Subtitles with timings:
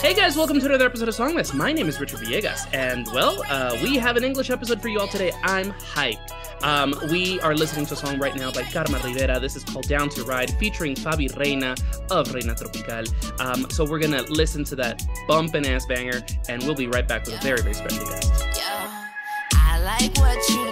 [0.00, 1.52] Hey guys, welcome to another episode of Songless.
[1.52, 5.00] My name is Richard Villegas, and well, uh, we have an English episode for you
[5.00, 5.32] all today.
[5.42, 6.30] I'm hyped.
[6.62, 9.40] Um, we are listening to a song right now by Karma Rivera.
[9.40, 11.74] This is called Down to Ride, featuring Fabi Reina
[12.12, 13.12] of Reina Tropical.
[13.40, 17.26] Um, so we're gonna listen to that bumpin' ass banger, and we'll be right back
[17.26, 18.32] with a very, very special guest.
[19.52, 20.67] I like what you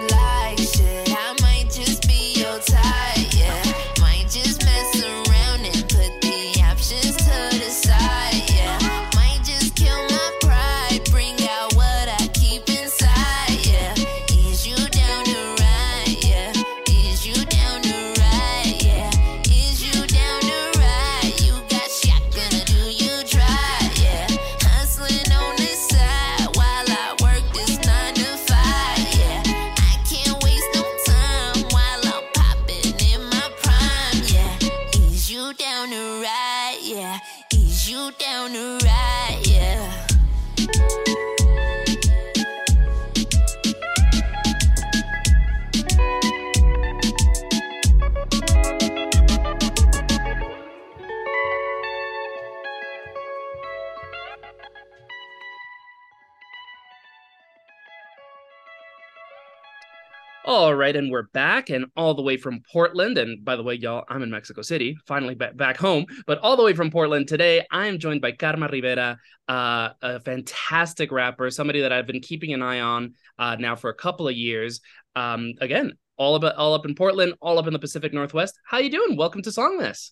[60.57, 63.19] All right, and we're back and all the way from Portland.
[63.19, 66.63] And by the way, y'all, I'm in Mexico City, finally back, home, but all the
[66.63, 67.63] way from Portland today.
[67.69, 72.55] I am joined by Karma Rivera, uh, a fantastic rapper, somebody that I've been keeping
[72.55, 74.81] an eye on uh, now for a couple of years.
[75.15, 78.59] Um, again, all about all up in Portland, all up in the Pacific Northwest.
[78.65, 79.15] How you doing?
[79.15, 80.09] Welcome to Songless.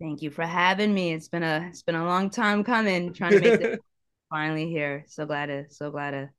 [0.00, 1.12] Thank you for having me.
[1.12, 3.80] It's been a it's been a long time coming, trying to make it
[4.30, 5.04] finally here.
[5.06, 6.30] So glad to so glad to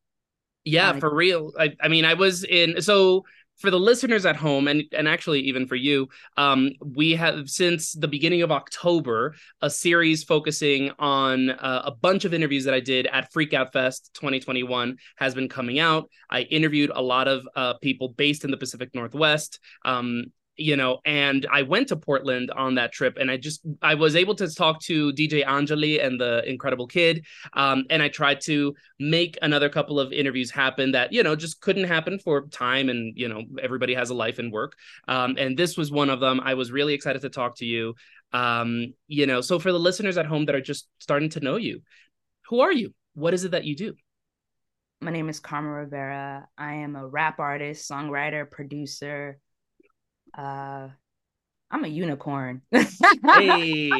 [0.65, 1.53] Yeah, Like- for real.
[1.57, 3.23] I, I mean, I was in so
[3.57, 7.93] for the listeners at home and and actually even for you, um, we have since
[7.93, 12.81] the beginning of October a series focusing on uh, a bunch of interviews that I
[12.81, 16.09] did at Freakout Fest 2021 has been coming out.
[16.29, 19.59] I interviewed a lot of uh, people based in the Pacific Northwest.
[19.85, 20.25] Um,
[20.57, 24.15] you know, and I went to Portland on that trip, and I just I was
[24.15, 28.75] able to talk to DJ Anjali and the Incredible Kid, um, and I tried to
[28.99, 33.17] make another couple of interviews happen that you know just couldn't happen for time and
[33.17, 34.73] you know everybody has a life and work
[35.07, 37.93] um, and this was one of them i was really excited to talk to you
[38.31, 41.57] um, you know so for the listeners at home that are just starting to know
[41.57, 41.81] you
[42.47, 43.93] who are you what is it that you do
[45.01, 46.47] my name is Karma Rivera.
[46.57, 49.37] I am a rap artist, songwriter, producer.
[50.37, 50.89] Uh
[51.71, 52.61] I'm a unicorn.
[52.73, 52.83] I'm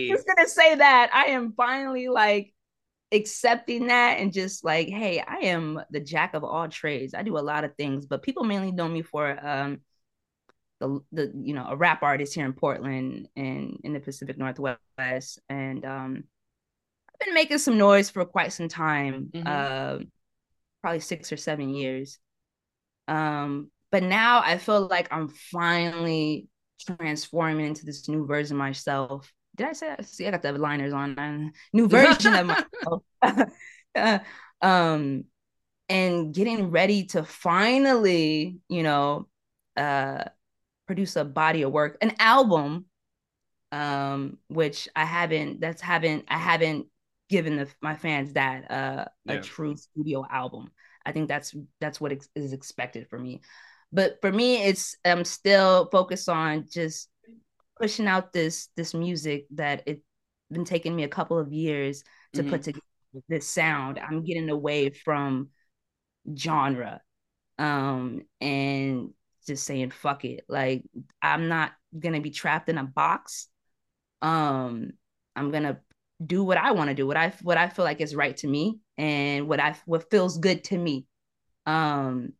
[0.07, 1.09] just gonna say that.
[1.13, 2.53] I am finally like
[3.11, 7.13] accepting that and just like, hey, I am the jack of all trades.
[7.13, 9.81] I do a lot of things, but people mainly know me for um
[10.79, 15.39] the the you know a rap artist here in Portland and in the Pacific Northwest.
[15.49, 16.23] And um
[17.13, 19.29] I've been making some noise for quite some time.
[19.33, 19.47] Mhm.
[19.47, 20.05] Uh
[20.81, 22.19] probably six or seven years.
[23.07, 26.49] Um, but now I feel like I'm finally
[26.85, 29.31] transforming into this new version of myself.
[29.55, 30.05] Did I say that?
[30.05, 31.17] See, I got the liners on.
[31.17, 33.03] uh, New version of myself.
[33.95, 34.19] Uh,
[34.61, 35.23] um,
[35.87, 39.29] and getting ready to finally, you know,
[39.77, 40.25] uh,
[40.85, 42.87] produce a body of work, an album,
[43.71, 45.61] um, which I haven't.
[45.61, 46.25] That's haven't.
[46.27, 46.87] I haven't
[47.29, 49.35] given the, my fans that uh, Yeah.
[49.35, 50.69] a true studio album.
[51.05, 53.39] I think that's that's what ex- is expected for me.
[53.95, 57.09] But for me, it's I'm still focused on just
[57.79, 60.01] pushing out this this music that it's
[60.51, 62.03] been taking me a couple of years
[62.33, 62.49] to Mhm.
[62.49, 62.81] put together
[63.29, 63.99] this sound.
[63.99, 65.49] I'm getting away from
[66.37, 67.01] genre
[67.59, 69.11] um and
[69.47, 70.45] just saying fuck it.
[70.49, 70.83] Like
[71.21, 73.49] I'm not gonna be trapped in a box.
[74.21, 74.93] Um
[75.35, 75.79] I'm gonna
[76.25, 78.47] do what I want to do, what I what I feel like is right to
[78.47, 81.07] me and what I what feels good to me.
[81.65, 82.33] Um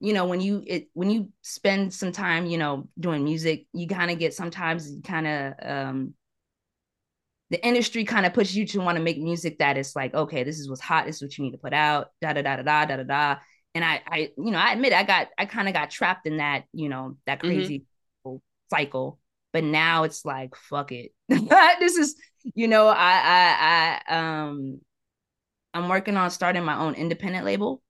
[0.00, 3.86] you know when you it when you spend some time you know doing music you
[3.86, 6.14] kind of get sometimes kind of um
[7.50, 10.42] the industry kind of pushes you to want to make music that is like okay
[10.44, 12.56] this is what's hot this is what you need to put out da da da
[12.56, 13.36] da da da da da
[13.74, 16.38] and i i you know i admit i got i kind of got trapped in
[16.38, 17.46] that you know that Mhm.
[17.46, 17.84] crazy
[18.70, 19.18] cycle
[19.52, 22.16] but now it's like fuck it this is
[22.54, 22.92] you know i
[23.24, 24.80] i i um
[25.74, 27.82] i'm working on starting my own independent label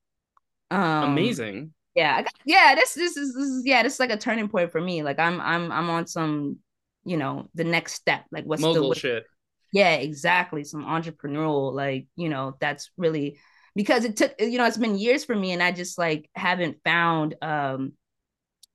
[0.70, 1.72] um Amazing.
[1.96, 4.48] Yeah I got, yeah this this is this is yeah this is like a turning
[4.48, 5.02] point for me.
[5.02, 6.58] Like i'm i'm i'm on some
[7.04, 9.24] you know the next step like what's the Mogul what- shit.
[9.72, 13.38] yeah exactly some entrepreneurial like you know that's really
[13.74, 16.78] because it took you know it's been years for me and i just like haven't
[16.82, 17.92] found um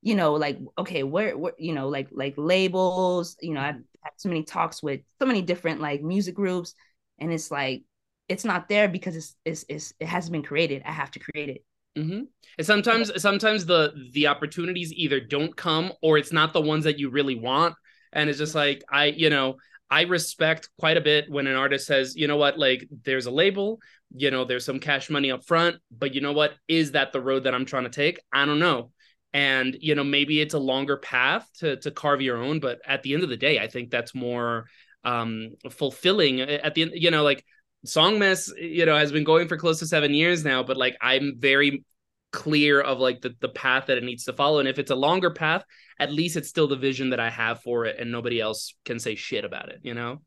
[0.01, 4.13] you know like okay where where you know like like labels you know i've had
[4.15, 6.73] so many talks with so many different like music groups
[7.19, 7.83] and it's like
[8.29, 10.83] it's not there because it's it's, it's it hasn't been created.
[10.85, 11.65] I have to create it
[11.95, 12.21] hmm
[12.57, 16.99] And sometimes, sometimes the the opportunities either don't come or it's not the ones that
[16.99, 17.75] you really want.
[18.13, 19.55] And it's just like I, you know,
[19.89, 23.31] I respect quite a bit when an artist says, you know what, like there's a
[23.31, 23.79] label,
[24.15, 27.21] you know, there's some cash money up front, but you know what, is that the
[27.21, 28.19] road that I'm trying to take?
[28.31, 28.91] I don't know.
[29.33, 33.03] And you know, maybe it's a longer path to to carve your own, but at
[33.03, 34.65] the end of the day, I think that's more
[35.03, 36.41] um fulfilling.
[36.41, 37.43] At the end, you know, like
[37.85, 40.97] Song Mess, you know, has been going for close to seven years now, but like
[41.01, 41.83] I'm very
[42.31, 44.59] clear of like the, the path that it needs to follow.
[44.59, 45.63] And if it's a longer path,
[45.99, 48.99] at least it's still the vision that I have for it and nobody else can
[48.99, 50.21] say shit about it, you know?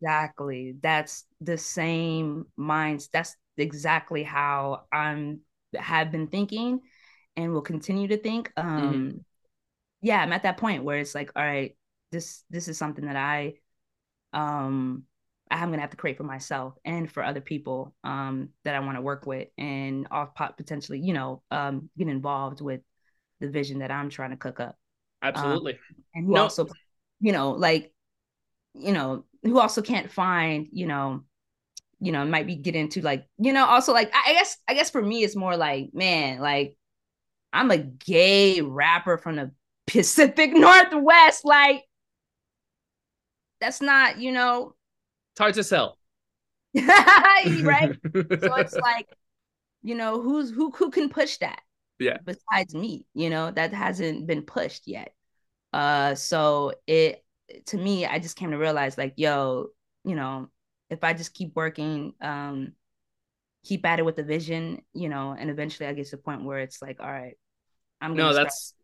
[0.00, 0.74] Exactly.
[0.80, 3.08] That's the same minds.
[3.12, 5.40] That's exactly how I'm
[5.74, 6.80] have been thinking
[7.36, 8.52] and will continue to think.
[8.56, 9.20] Um
[10.02, 11.76] yeah, I'm at that point where it's like, all right,
[12.12, 13.54] this this is something that I
[14.32, 15.04] um
[15.50, 18.96] I'm gonna have to create for myself and for other people um that I want
[18.96, 22.80] to work with and off pot potentially, you know, um get involved with
[23.40, 24.76] the vision that I'm trying to cook up
[25.22, 25.78] Absolutely.
[26.14, 26.38] and who No.
[26.38, 26.68] also
[27.20, 27.92] you know like
[28.74, 31.22] you know who also can't find you know
[32.00, 34.90] you know might be get into like you know also like I guess I guess
[34.90, 36.76] for me it's more like man like
[37.52, 39.52] I'm a gay rapper from the
[39.88, 41.84] Pacific Northwest like
[43.60, 44.74] that's not you know
[45.36, 45.98] it's hard to sell.
[46.74, 47.90] right
[48.38, 49.06] so it's like
[49.82, 51.60] you know who's who who can push that
[51.98, 52.18] Yeah.
[52.24, 55.14] besides me you know that hasn't been pushed yet
[55.74, 57.24] uh so it
[57.66, 59.68] to me i just came to realize like yo
[60.04, 60.48] you know
[60.90, 62.72] if i just keep working um
[63.64, 66.44] keep at it with the vision you know and eventually i get to the point
[66.44, 67.36] where it's like all right
[68.00, 68.74] i'm gonna no, that's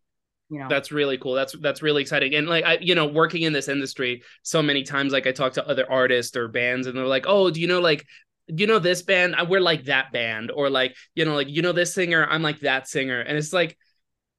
[0.52, 1.32] you know that's really cool.
[1.32, 2.34] That's that's really exciting.
[2.34, 5.54] And like I, you know, working in this industry so many times, like I talk
[5.54, 8.06] to other artists or bands, and they're like, "Oh, do you know like,
[8.48, 9.34] you know this band?
[9.48, 12.60] We're like that band," or like, you know, like you know this singer, I'm like
[12.60, 13.78] that singer, and it's like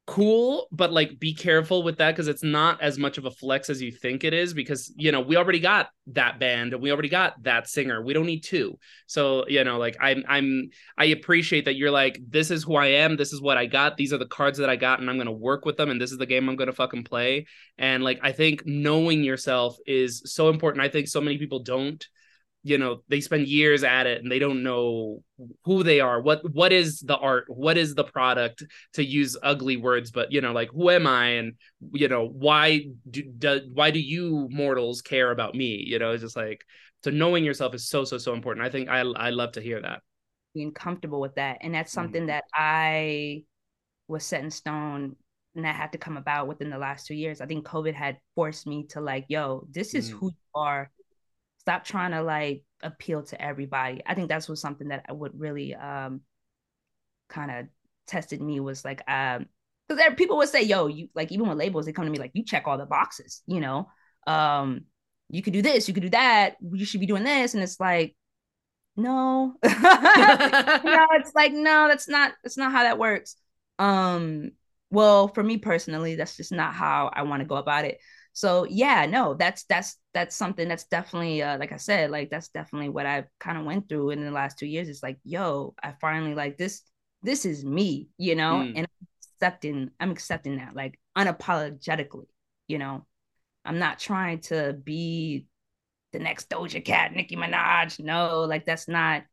[0.05, 3.69] cool, but like be careful with that because it's not as much of a flex
[3.69, 4.53] as you think it is.
[4.53, 8.01] Because you know we already got that band and we already got that singer.
[8.01, 8.77] We don't need two.
[9.07, 12.87] So you know, like I'm I'm I appreciate that you're like, this is who I
[12.87, 15.17] am, this is what I got, these are the cards that I got, and I'm
[15.17, 17.45] gonna work with them, and this is the game I'm gonna fucking play.
[17.77, 20.83] And like I think knowing yourself is so important.
[20.83, 22.05] I think so many people don't,
[22.63, 25.21] you know, they spend years at it and they don't know
[25.65, 29.77] who they are, what what is the art, what is the product, to use ugly
[29.77, 31.53] words, but you know, like who am I and
[31.91, 35.83] you know, why do, do why do you mortals care about me?
[35.85, 36.63] You know, it's just like
[37.03, 38.65] so knowing yourself is so so so important.
[38.65, 40.01] I think I I love to hear that.
[40.53, 41.95] being comfortable with that and that's Mhm.
[41.95, 43.43] something that i
[44.07, 45.15] was set in stone
[45.55, 48.17] and that had to come about within the last two years i think covid had
[48.35, 50.19] forced me to like yo this is Mm.
[50.19, 50.91] who you are
[51.63, 55.39] stop trying to like appeal to everybody i think that's was something that i would
[55.39, 56.21] really um
[57.29, 57.67] kind of
[58.07, 59.45] tested me was like um
[59.87, 62.31] because people would say yo you like even with labels they come to me like
[62.33, 63.87] you check all the boxes you know
[64.27, 64.81] um
[65.29, 67.79] you could do this you could do that you should be doing this and it's
[67.79, 68.15] like
[68.95, 73.35] no no, it's like no, that's not that's not how that works.
[73.79, 74.51] Um,
[74.91, 77.97] well, for me personally, that's just not how I want to go about it.
[78.33, 82.49] So yeah, no, that's that's that's something that's definitely uh, like I said, like that's
[82.49, 84.89] definitely what I kind of went through in the last two years.
[84.89, 86.81] It's like, yo, I finally like this.
[87.21, 88.73] This is me, you know, Mm.
[88.75, 89.91] and I'm accepting.
[89.99, 92.27] I'm accepting that like unapologetically,
[92.67, 93.05] you know.
[93.65, 95.47] I'm not trying to be
[96.13, 97.99] the next Doja Cat, Nicki Minaj.
[97.99, 99.23] No, like that's not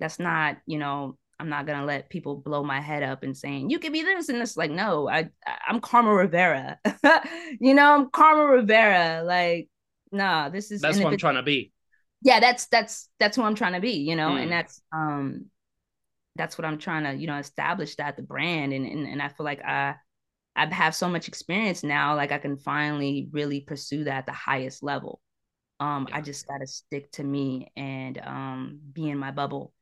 [0.00, 3.70] that's not you know i'm not gonna let people blow my head up and saying
[3.70, 5.28] you can be this and it's like no i
[5.66, 6.78] i'm karma rivera
[7.60, 9.68] you know i'm karma rivera like
[10.12, 11.72] nah this is That's what I'm trying to be.
[12.22, 14.42] yeah that's that's that's who i'm trying to be you know Mm.
[14.42, 15.46] and that's um
[16.36, 19.28] that's what I'm trying to, you know, establish that the brand and and, and I
[19.28, 19.96] feel like I
[20.56, 24.32] I have so much experience now, like I can finally really pursue that at the
[24.32, 25.20] highest level.
[25.80, 26.16] Um, Yeah.
[26.18, 29.74] I just gotta stick to me and um be in my bubble.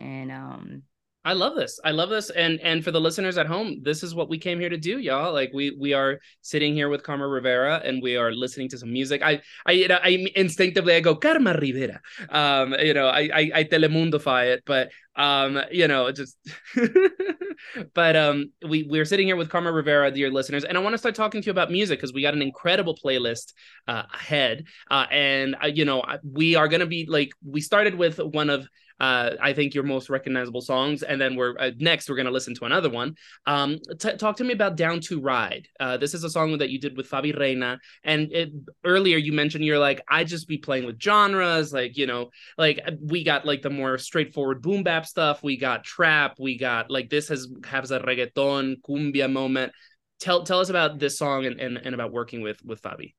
[0.00, 0.82] And um
[1.26, 1.80] I love this.
[1.82, 2.28] I love this.
[2.28, 4.98] And and for the listeners at home, this is what we came here to do,
[4.98, 5.32] y'all.
[5.32, 8.92] Like we we are sitting here with Karma Rivera and we are listening to some
[8.92, 9.22] music.
[9.22, 12.02] I I you know, I instinctively I go Karma Rivera.
[12.28, 16.36] Um, you know, I I, I telemundify it, but um, you know, just
[17.94, 20.98] but um we we're sitting here with Karma Rivera, dear listeners, and I want to
[20.98, 23.54] start talking to you about music because we got an incredible playlist
[23.88, 24.66] uh ahead.
[24.90, 28.68] Uh and uh, you know, we are gonna be like we started with one of
[29.00, 32.54] uh, I think your most recognizable songs, and then we're uh, next we're gonna listen
[32.56, 33.16] to another one.
[33.46, 36.70] Um, t- talk to me about "Down to Ride." Uh, this is a song that
[36.70, 38.52] you did with Fabi Reina, and it,
[38.84, 42.80] earlier you mentioned you're like, I just be playing with genres, like you know, like
[43.00, 47.10] we got like the more straightforward boom bap stuff, we got trap, we got like
[47.10, 49.72] this has has a reggaeton cumbia moment.
[50.20, 53.14] Tell tell us about this song and and, and about working with with Fabi.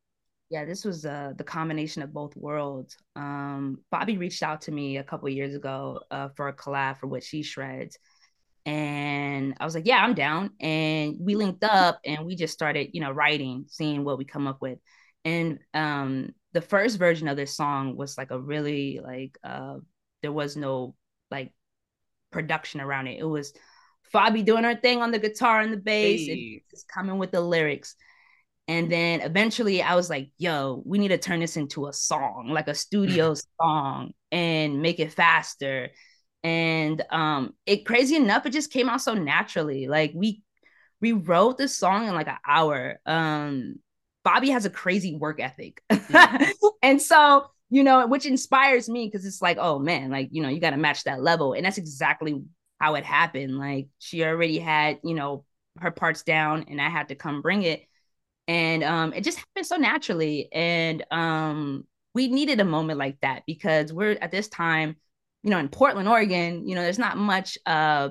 [0.50, 2.98] Yeah, this was uh the combination of both worlds.
[3.16, 7.08] Um Fabi reached out to me a couple years ago uh for a collab for
[7.08, 7.98] what she shreds.
[8.66, 10.52] And I was like, yeah, I'm down.
[10.60, 14.48] And we linked up and we just started, you know, writing, seeing what we come
[14.48, 14.80] up with.
[15.24, 19.78] And um the first version of this song was like a really like uh
[20.22, 20.96] there was no
[21.32, 21.54] like
[22.32, 23.20] production around it.
[23.20, 23.54] It was
[24.14, 26.62] Fabi doing her thing on the guitar and the bass and Hey.
[26.70, 27.96] just coming with the lyrics.
[28.68, 32.50] And then eventually I was like, yo, we need to turn this into a song,
[32.52, 35.92] like a studio song and make it faster.
[36.44, 39.88] And um it crazy enough, it just came out so naturally.
[39.88, 40.42] Like we
[41.02, 43.00] we wrote this song in like an hour.
[43.06, 43.76] Um
[44.26, 45.84] Fabi has a crazy work ethic.
[46.82, 50.50] and so, you know, which inspires me because it's like, oh man, like, you know,
[50.50, 51.54] you got to match that level.
[51.54, 52.42] And that's exactly
[52.80, 53.60] how it happened.
[53.60, 55.46] Like she already had, you know,
[55.78, 57.84] her parts down and I had to come bring it
[58.48, 60.50] and um it just happened so naturally.
[60.52, 64.96] And um we needed a moment like that because we're at this time
[65.44, 68.10] you know in portland oregon you know there's not much uh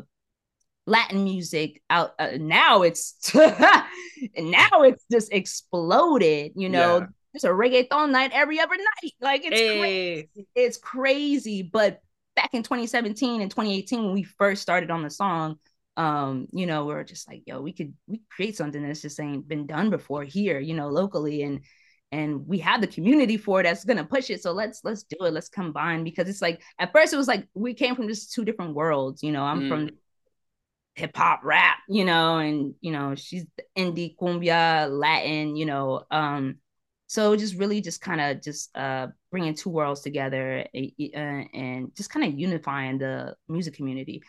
[0.87, 6.99] latin music out uh, now it's now it's just exploded you know.
[6.99, 7.07] Yeah.
[7.33, 9.13] there's a reggaeton night every other night.
[9.21, 10.29] Like it's crazy.
[10.55, 11.63] It's crazy.
[11.63, 12.01] But
[12.37, 15.59] back in 2017 and 2018, when we first started on the song,
[15.97, 19.21] um, you know, we are just like, yo, we could we create something that's just
[19.21, 21.43] ain't been done before here, you know, locally.
[21.43, 21.61] And
[22.13, 24.43] and we have the community for it that's gonna push it.
[24.43, 25.33] So let's let's do it.
[25.33, 28.45] Let's combine because it's like at first it was like we came from just two
[28.45, 29.23] different worlds.
[29.23, 29.69] You know, I'm Mm.
[29.69, 29.91] from
[30.95, 33.45] hip hop rap, you know, and you know, she's
[33.77, 36.05] indie cumbia, Latin, you know.
[36.11, 36.59] Um,
[37.07, 42.11] so just really just kind of just uh bringing two worlds together uh, and just
[42.11, 44.23] kind of unifying the music community.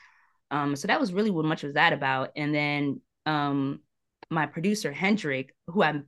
[0.55, 2.31] Um, so that was really what much was that about.
[2.35, 3.81] And then um,
[4.29, 6.01] my producer Hendrik, who I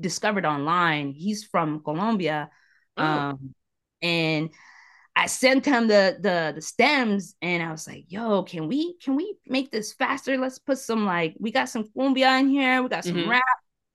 [0.00, 2.50] discovered online, he's from Colombia,
[2.96, 3.04] Oh.
[3.04, 3.54] um,
[4.02, 4.50] and
[5.16, 9.16] I sent him the the the stems, and I was like, "Yo, can we can
[9.16, 10.36] we make this faster?
[10.36, 13.28] Let's put some like we got some cumbia in here, we got some Mhm.
[13.28, 13.42] rap.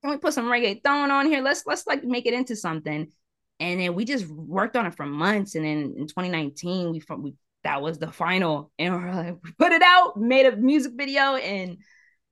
[0.02, 1.42] Can we put some reggaeton on here?
[1.42, 3.12] Let's let's like make it into something."
[3.60, 7.34] And then we just worked on it for months, and then in 2019, we we
[7.64, 11.36] that was the final, and we're like, we put it out, made a music video,
[11.36, 11.78] and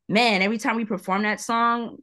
[0.08, 1.98] man, every time we perform that song,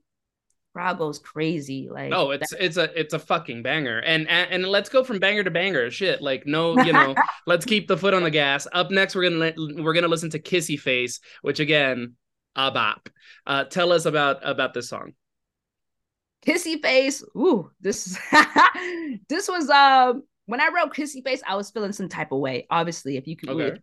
[0.74, 1.88] crowd goes crazy.
[1.90, 5.20] Like, Oh, it's it's a it's a fucking banger, and, and and let's go from
[5.20, 5.90] banger to banger.
[5.90, 7.16] Shit, like no, you know,
[7.48, 8.68] let's keep the foot on the gas.
[8.74, 12.16] Up next, we're gonna li- we're gonna listen to Kissy Face, which again,
[12.56, 13.10] a bop.
[13.48, 15.14] Uh, tell us about about this song.
[16.46, 17.24] Kissy Face.
[17.36, 18.20] Ooh, this
[19.30, 22.68] this was um when I wrote Kissy Face, I was feeling some type of way.
[22.70, 23.80] Obviously, if you could Okay.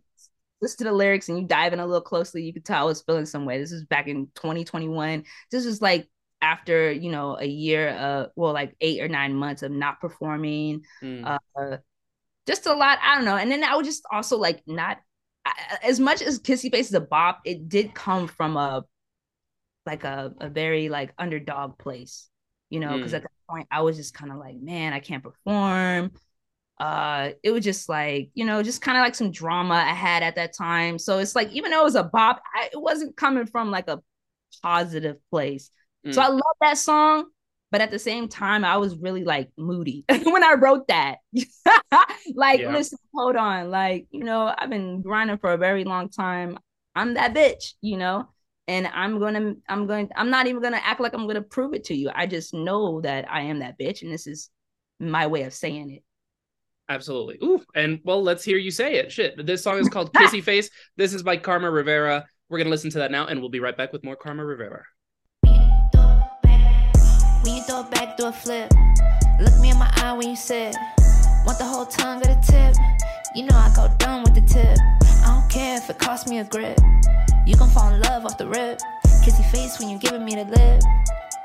[0.61, 2.85] listen to the lyrics and you dive in a little closely, you could tell I
[2.85, 3.59] was feeling some way.
[3.59, 5.23] This was back in 2021.
[5.51, 6.09] This was like
[6.41, 10.81] after you know a year uh well like eight or nine months of not performing
[11.01, 11.39] Mm.
[11.55, 11.77] uh
[12.45, 14.97] just a lot i don't know and then i would just also like not
[15.45, 18.83] I- as much as kissy face is a bop it did come from a
[19.85, 22.29] like a, a very like underdog place
[22.69, 23.15] you know because Mm.
[23.17, 26.11] at that point i was just kind of like man i can't perform
[26.79, 30.23] uh it was just like you know just kind of like some drama i had
[30.23, 30.97] at that time.
[30.99, 33.87] So it's like even though it was a bop I, it wasn't coming from like
[33.87, 34.01] a
[34.61, 35.69] positive place.
[36.11, 36.25] So Mm.
[36.25, 37.25] i love that song
[37.71, 41.17] but at the same time i was really like moody when i wrote that.
[42.35, 42.71] Like Yeah.
[42.71, 46.57] listen hold on like you know i've been grinding for a very long time.
[46.95, 48.27] I'm that bitch you know
[48.67, 51.85] and i'm gonna i'm going i'm not even gonna act like i'm gonna prove it
[51.85, 52.09] to you.
[52.13, 54.49] I just know that i am that bitch and this is
[54.99, 56.03] my way of saying it
[56.89, 57.39] Absolutely.
[57.43, 59.11] Ooh, and well, let's hear you say it.
[59.11, 59.45] Shit.
[59.45, 60.69] This song is called Kissy Face.
[60.97, 62.25] This is by Karma Rivera.
[62.49, 64.83] We're gonna listen to that now, and we'll be right back with more Karma Rivera.
[67.43, 68.71] When you throw it back, do a flip.
[69.39, 70.75] Look me in my eye when you sit.
[71.45, 72.75] Want the whole tongue or the tip?
[73.35, 74.77] You know I go dumb with the tip.
[75.25, 76.77] I don't care if it costs me a grip.
[77.45, 78.79] You gon' fall in love off the rip.
[79.25, 80.83] Kissy face when you giving me the lip.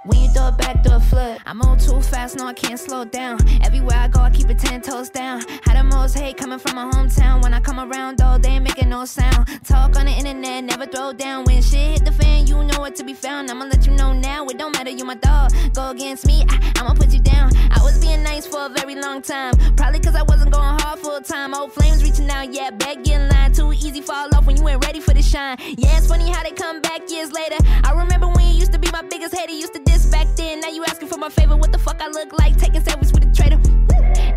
[0.04, 1.40] When you throw back, do a flip.
[1.44, 3.38] I move too fast, no, I can't slow down.
[3.64, 5.42] Everywhere I go, I keep it ten toes down.
[5.64, 7.42] Had the most hate coming from my hometown.
[7.42, 9.48] When I come around, though, they ain't making no sound.
[9.64, 11.44] Talk on the internet, never throw down.
[11.44, 13.50] When shit hit the fan, you know where to be found.
[13.50, 15.52] I'ma let you know now, it don't matter, you my dog.
[15.74, 17.50] Go against me, I, I'ma put you down.
[17.72, 19.54] I was being nice for a very long time.
[19.76, 21.54] Probably cause I wasn't going hard full time.
[21.54, 23.52] Old flames reaching out, yeah, back in line.
[23.52, 25.56] Too easy fall off when you ain't ready for the shine.
[25.58, 27.56] Yeah, it's funny how they come back years later.
[27.84, 30.60] I remember when you used to be my biggest hater, used to diss back then.
[30.60, 32.56] Now you asking for my favor, what the fuck I look like?
[32.56, 33.60] Taking selfies with a traitor.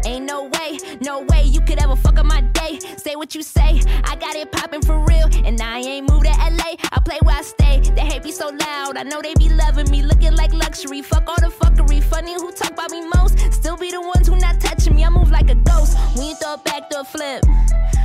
[0.06, 2.80] Ain't no way, no way you could ever fuck up my day.
[2.98, 5.28] Say what you say, I got it popping for real.
[5.46, 7.82] And I ain't moved to LA, I play where I stay.
[7.96, 11.02] They hate me so loud, I know they be loving me, looking like luxury.
[11.02, 13.38] Fuck all the fuckery, funny who talk about me most.
[13.52, 15.98] Still be the ones who not touching me, I move like a ghost.
[16.16, 17.44] When you throw it back, do a flip.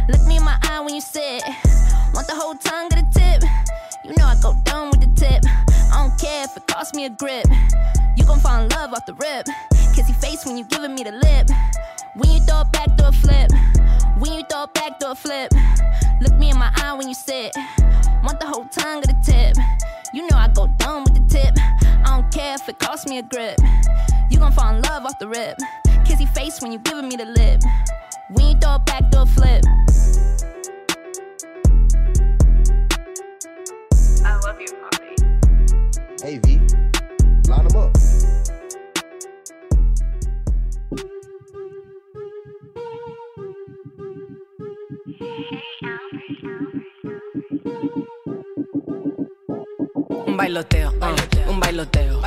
[0.08, 1.42] Look me in my eye when you sit.
[6.76, 7.46] Costs me a grip.
[8.18, 9.46] You gon' fall in love off the rip.
[9.94, 11.48] Kissy face when you giving me the lip.
[12.16, 13.50] When you throw it back, do a flip.
[14.18, 15.52] When you throw it back, do a flip.
[16.20, 17.56] Look me in my eye when you sit.
[18.22, 19.56] Want the whole tongue of the tip.
[20.12, 21.54] You know I go dumb with the tip.
[22.04, 23.58] I don't care if it costs me a grip.
[24.30, 25.56] You gon' fall in love off the rip.
[26.04, 27.62] Kissy face when you giving me the lip.
[28.32, 29.64] When you throw it back, do a flip.
[34.26, 34.95] I love you.
[36.26, 36.58] Hey V,
[37.46, 37.92] line them up.
[50.26, 51.14] Un bailoteo, ah,
[51.48, 52.20] un bailoteo.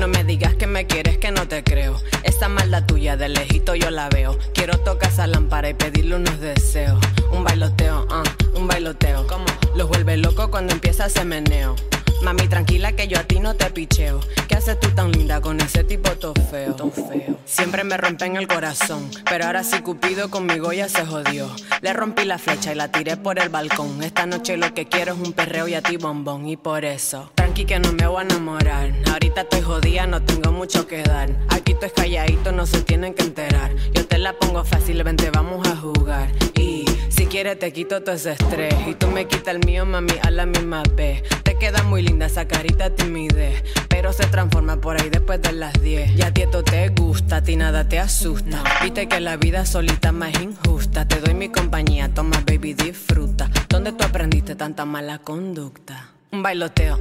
[0.00, 1.94] No me digas que me quieres que no te creo.
[2.24, 4.36] Esa maldad tuya de lejito yo la veo.
[4.52, 6.98] Quiero tocar esa lámpara y pedirle unos deseos.
[7.30, 8.24] Un bailoteo, ah,
[8.56, 9.28] un bailoteo.
[9.28, 9.44] Como
[9.76, 11.76] los vuelve loco cuando empieza ese meneo.
[12.22, 14.20] Mami, tranquila que yo a ti no te picheo.
[14.48, 16.76] ¿Qué haces tú tan linda con ese tipo todo feo?
[16.76, 17.38] feo.
[17.44, 21.50] Siempre me rompen el corazón, pero ahora sí Cupido conmigo ya se jodió.
[21.82, 24.02] Le rompí la flecha y la tiré por el balcón.
[24.02, 26.48] Esta noche lo que quiero es un perreo y a ti bombón.
[26.48, 28.92] Y por eso, tranqui que no me voy a enamorar.
[29.12, 31.30] Ahorita estoy jodida, no tengo mucho que dar.
[31.50, 33.74] Aquí tú es calladito, no se tienen que enterar.
[33.92, 36.30] Yo te la pongo fácil, vente, vamos a jugar.
[36.54, 38.74] Y si quieres te quito todo ese estrés.
[38.86, 41.22] Y tú me quitas el mío, mami, a la misma vez.
[41.42, 43.64] Te queda muy linda esa carita timidez.
[43.88, 46.14] Pero se transforma por ahí después de las 10.
[46.14, 48.62] Ya a ti esto te gusta, a ti nada te asusta.
[48.82, 51.08] Viste que la vida solita más injusta.
[51.08, 53.50] Te doy mi compañía, toma baby, disfruta.
[53.68, 56.10] ¿Dónde tú aprendiste tanta mala conducta?
[56.30, 57.00] Un bailoteo,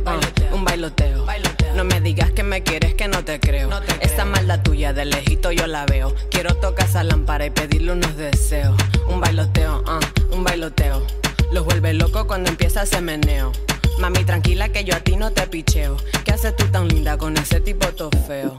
[0.52, 1.28] un bailoteo.
[1.76, 3.70] No me digas que me quieres que no te creo.
[4.00, 6.16] Esa maldad tuya de lejito yo la veo.
[6.32, 8.76] Quiero tocar esa lámpara y pedirle unos deseos.
[9.08, 10.00] Un bailoteo, ah,
[10.32, 11.06] un bailoteo.
[11.52, 13.52] Los vuelve loco cuando empieza ese meneo.
[14.00, 15.98] Mami, tranquila que yo a ti no te picheo.
[16.26, 18.58] ¿Qué haces tú tan linda con ese tipo todo feo?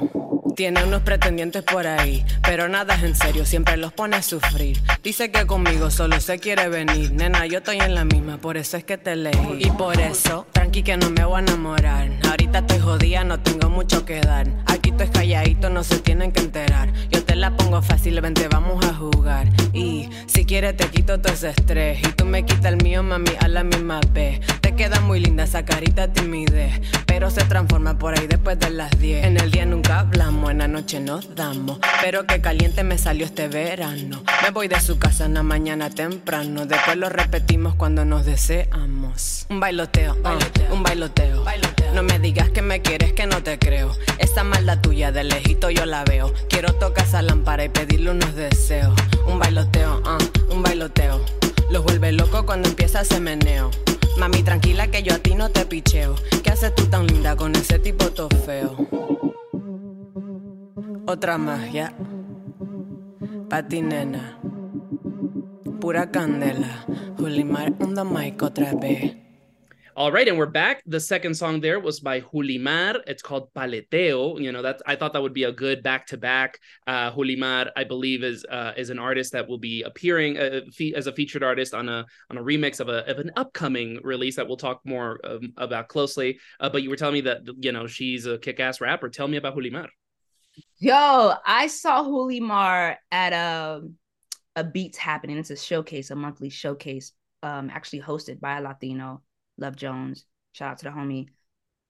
[0.57, 4.81] Tiene unos pretendientes por ahí, pero nada es en serio, siempre los pone a sufrir.
[5.03, 7.13] Dice que conmigo solo se quiere venir.
[7.13, 9.59] Nena, yo estoy en la misma, por eso es que te leí.
[9.59, 12.11] Y por eso, tranqui que no me voy a enamorar.
[12.29, 14.47] Ahorita estoy jodida, no tengo mucho que dar.
[14.67, 16.93] Aquí estoy calladito, no se tienen que enterar.
[17.11, 19.49] Yo te la pongo fácil, vente, vamos a jugar.
[19.73, 22.01] Y si quieres te quito todo ese estrés.
[22.01, 24.41] Y tú me quitas el mío, mami, a la misma vez.
[24.61, 26.81] Te queda muy linda esa carita timidez.
[27.07, 29.25] Pero se transforma por ahí después de las 10.
[29.25, 31.79] En el día nunca hablamos, en la noche nos damos.
[32.03, 34.23] Pero que caliente me salió este verano.
[34.42, 36.66] Me voy de su casa en la mañana temprano.
[36.66, 39.47] Después lo repetimos cuando nos deseamos.
[39.49, 40.38] Un bailoteo, ah,
[40.70, 41.44] un bailoteo.
[41.94, 43.92] No me digas que me quieres que no te creo.
[44.18, 46.33] Esa maldad tuya de lejito yo la veo.
[46.49, 48.94] Quiero tocar esa lámpara y pedirle unos deseos.
[49.27, 50.18] Un bailoteo, ah,
[50.51, 51.25] un bailoteo.
[51.70, 53.70] Los vuelve loco cuando empieza ese meneo.
[54.18, 56.16] Mami, tranquila que yo a ti no te picheo.
[56.42, 58.77] ¿Qué haces tú tan linda con ese tipo todo feo?
[61.07, 61.93] Otra más, ya.
[63.51, 64.38] Pa' ti, nena.
[65.79, 66.87] Pura candela.
[67.19, 67.73] Julimar
[68.11, 69.14] mic otra vez.
[69.97, 70.83] All right, and we're back.
[70.87, 73.03] The second song there was by Julimar.
[73.07, 74.40] It's called Bailoteo.
[74.40, 76.59] You know, that I thought that would be a good back to back.
[76.88, 80.62] Julimar, I believe, is uh, is an artist that will be appearing uh,
[80.97, 84.37] as a featured artist on a on a remix of a of an upcoming release
[84.37, 86.40] that we'll talk more um, about closely.
[86.59, 89.11] Uh, but you were telling me that you know she's a kick ass rapper.
[89.11, 89.88] Tell me about Julimar.
[90.79, 93.97] Yo, I saw Julimar at um
[94.57, 95.38] a beats happening.
[95.38, 97.12] It's a showcase, a monthly showcase,
[97.43, 99.23] um, actually hosted by a Latino,
[99.59, 100.25] Love Jones.
[100.53, 101.29] Shout out to the homie.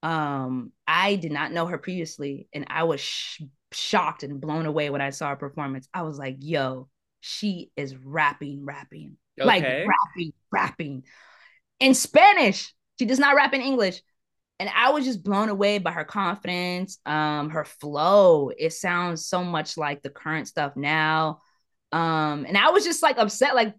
[0.02, 4.90] Um, I did not know her previously, and I was sh- shocked and blown away
[4.90, 5.88] when I saw her performance.
[5.92, 6.88] I was like, "Yo,
[7.20, 11.04] she is rapping, rapping, like rapping, rapping
[11.80, 12.72] in Spanish.
[12.98, 14.00] She does not rap in English."
[14.64, 18.50] And I was just blown away by her confidence, um, her flow.
[18.56, 21.42] It sounds so much like the current stuff now.
[21.92, 23.74] Um, and I was just like upset, like,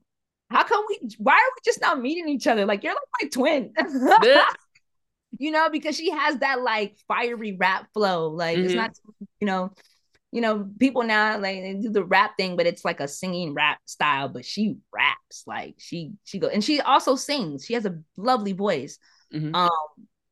[0.52, 2.68] how come we why are we just not meeting each other?
[2.68, 3.74] Like, you're like my twin.
[4.22, 4.44] Yeah.
[5.40, 8.30] you know, because she has that like fiery rap flow.
[8.30, 8.76] Like it's Mhm.
[8.76, 8.92] not,
[9.40, 9.72] you know,
[10.32, 13.56] you know, people now like they do the rap thing, but it's like a singing
[13.56, 14.30] rap style.
[14.30, 17.66] But she raps like she she go and she also sings.
[17.66, 19.00] She has a lovely voice.
[19.34, 19.54] Mhm.
[19.56, 19.70] Um,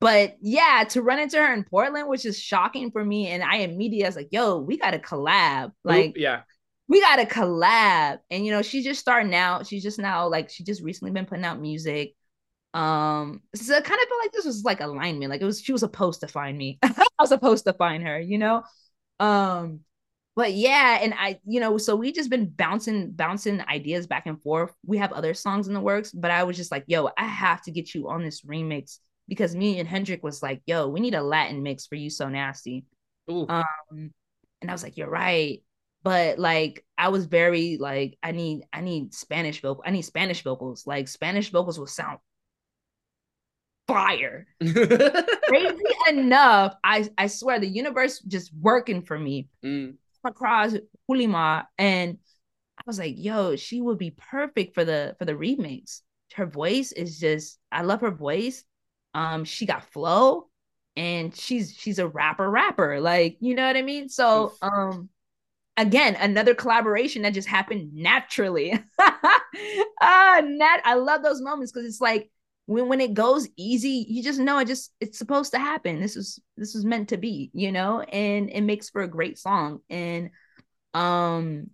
[0.04, 3.58] but yeah, to run into her in Portland, which is shocking for me, and I
[3.58, 6.42] immediately was like, "Yo, we got to collab." Like, Oop, yeah.
[6.89, 8.20] we got to collab.
[8.30, 9.66] And you know, she's just starting out.
[9.66, 12.16] She's just now like she just recently been putting out music.
[12.74, 15.32] Um, so I kind of feel like this was like alignment.
[15.32, 16.80] Like it was she was supposed to find me.
[16.84, 18.63] I was supposed to find her, you know.
[19.20, 19.82] Um,
[20.36, 24.42] but yeah, and I, you know, so we just been bouncing, bouncing ideas back and
[24.42, 24.74] forth.
[24.86, 27.62] We have other songs in the works, but I was just like, yo, I have
[27.63, 31.16] to get you on this remix because me and Hendrik was like, yo, we need
[31.16, 32.86] a Latin mix for you so nasty.
[33.30, 33.48] Ooh.
[33.48, 34.12] Um,
[34.62, 35.62] and I was like, you're right.
[36.04, 40.44] But like I was very like, I need I need Spanish vocal, I need Spanish
[40.44, 40.86] vocals.
[40.86, 42.20] Like Spanish vocals will sound
[43.88, 44.48] fire.
[44.62, 49.96] Crazy enough, I I swear the universe just working for me Mm.
[50.26, 50.74] across
[51.10, 52.18] Julimar and
[52.78, 56.02] I was like, yo, she would be perfect for the for the remix.
[56.34, 58.66] Her voice is just I love her voice.
[59.13, 60.47] Um she got flow
[60.95, 64.10] and she's she's a rapper rapper like you know what I mean?
[64.10, 65.10] So um
[65.78, 68.73] again another collaboration that just happened naturally.
[68.99, 72.30] ah, nat I love those moments because it's like
[72.65, 75.99] when when it goes easy, you just know it just it's supposed to happen.
[75.99, 79.38] This is this was meant to be, you know, and it makes for a great
[79.38, 79.82] song.
[79.89, 80.30] And
[80.93, 81.69] um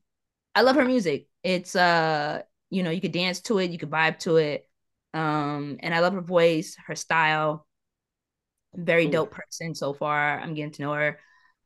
[0.55, 1.27] I love her music.
[1.43, 4.68] It's uh, you know, you could dance to it, you could vibe to it.
[5.13, 7.65] Um, and I love her voice, her style.
[8.75, 10.39] Very dope person so far.
[10.39, 11.19] I'm getting to know her.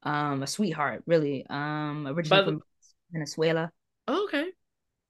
[0.04, 1.46] Um, a sweetheart, really.
[1.50, 2.64] Um, originally the- from
[3.12, 3.72] Venezuela.
[4.08, 4.52] Oh, okay.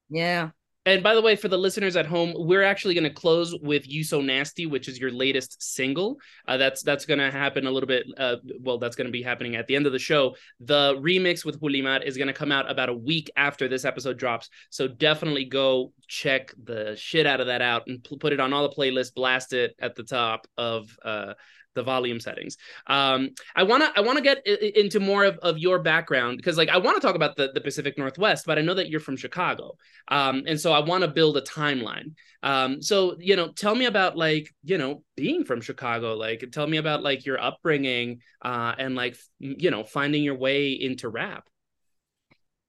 [0.09, 0.51] Yeah.
[0.85, 3.87] And by the way, for the listeners at home, we're actually going to close with
[3.87, 6.17] "You So Nasty," which is your latest single.
[6.45, 8.05] Uh, that's that's going to happen a little bit.
[8.17, 10.35] Uh, well, that's going to be happening at the end of the show.
[10.59, 14.17] The remix with Julimar is going to come out about a week after this episode
[14.17, 14.49] drops.
[14.71, 18.67] So definitely go check the shit out of that out and put it on all
[18.67, 19.13] the playlists.
[19.13, 21.33] Blast it at the top of uh,
[21.75, 22.57] the volume settings.
[22.87, 26.69] Um, I wanna I wanna get i- into more of, of your background because like
[26.69, 29.17] I want to talk about the the Pacific Northwest, but I know that you're from
[29.17, 29.77] Chicago.
[30.07, 32.13] Um, and so I want to build a timeline.
[32.43, 36.15] Um, so you know, tell me about like you know being from Chicago.
[36.15, 40.71] Like, tell me about like your upbringing uh, and like you know finding your way
[40.71, 41.47] into rap.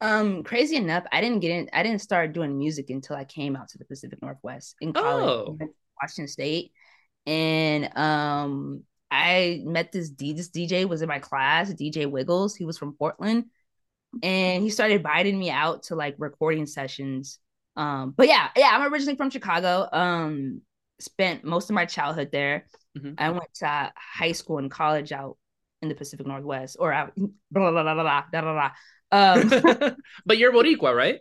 [0.00, 3.56] Um, crazy enough, I didn't get in, I didn't start doing music until I came
[3.56, 5.46] out to the Pacific Northwest in college, Oh.
[5.46, 6.72] I went to Washington State.
[7.26, 8.82] And um
[9.14, 12.56] I met this D this DJ was in my class, DJ Wiggles.
[12.56, 13.46] He was from Portland.
[14.22, 17.38] And he started inviting me out to like recording sessions.
[17.76, 19.88] Um, but yeah, yeah, I'm originally from Chicago.
[19.92, 20.62] Um,
[21.00, 22.66] spent most of my childhood there.
[22.96, 23.14] Mhm.
[23.18, 25.36] I went to high school and college out
[25.82, 28.52] in the Pacific Northwest, or out blah blah blah blah blah blah blah.
[28.52, 28.72] blah.
[29.10, 29.96] Um,
[30.26, 31.20] but you're Boricua, right?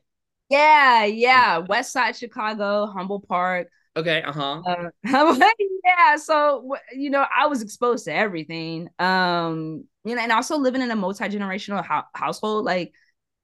[0.50, 3.70] yeah, yeah, West Side Chicago, Humboldt Park.
[3.96, 4.22] Okay.
[4.24, 4.64] Uh huh.
[4.66, 5.42] Uh, I'm
[5.84, 8.90] yeah, so you know, I was exposed to everything.
[9.00, 12.94] Um, you know, and also living in a multi generational ho- household, like.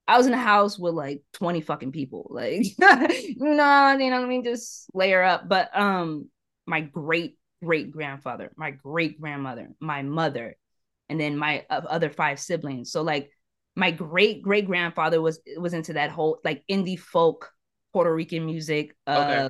[0.08, 2.26] I was in a house with like 20 fucking people.
[2.30, 4.44] Like, you know, you know what I mean?
[4.44, 5.48] Just layer up.
[5.48, 6.28] But um,
[6.66, 10.56] my great great grandfather, my great grandmother, my mother,
[11.08, 12.92] and then my uh, other five siblings.
[12.92, 13.30] So like
[13.76, 17.50] my great great grandfather was was into that whole like indie folk
[17.92, 18.96] Puerto Rican music.
[19.06, 19.48] Uh, Okay.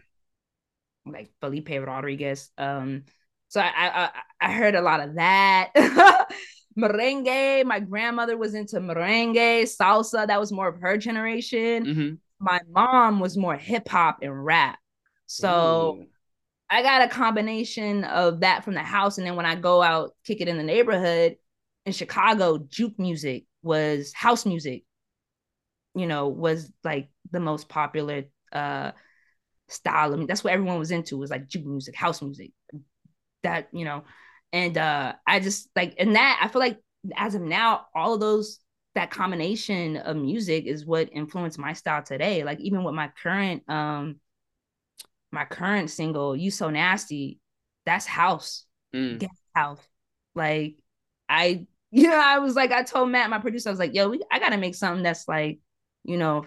[1.12, 2.50] Like Felipe Rodriguez.
[2.58, 3.04] Um,
[3.48, 5.70] so I, I I- heard a lot of that.
[6.78, 7.64] merengue.
[7.64, 10.26] My grandmother was into merengue, salsa.
[10.26, 11.84] That was more of her generation.
[11.84, 14.78] hmm My mom was more hip hop and rap.
[15.26, 16.00] So
[16.70, 19.18] I got a combination of that from the house.
[19.18, 21.36] And then when I go out, kick it in the neighborhood
[21.86, 24.84] in Chicago, juke music was house music,
[25.94, 28.92] you know, was like the most popular uh
[29.70, 30.12] style.
[30.12, 32.52] I mean, that's what everyone was into was like juke music, house music.
[33.42, 34.04] That, you know,
[34.52, 36.78] and uh I just like and that I feel like
[37.16, 38.58] as of now, all of those
[38.94, 42.44] that combination of music is what influenced my style today.
[42.44, 44.16] Like even with my current um
[45.32, 47.38] my current single, You So Nasty,
[47.86, 48.64] that's house.
[48.94, 49.20] Mm.
[49.20, 49.80] Get house.
[50.34, 50.76] Like
[51.28, 54.08] I you know, I was like, I told Matt, my producer, I was like, yo,
[54.08, 55.58] we, I gotta make something that's like,
[56.04, 56.46] you know,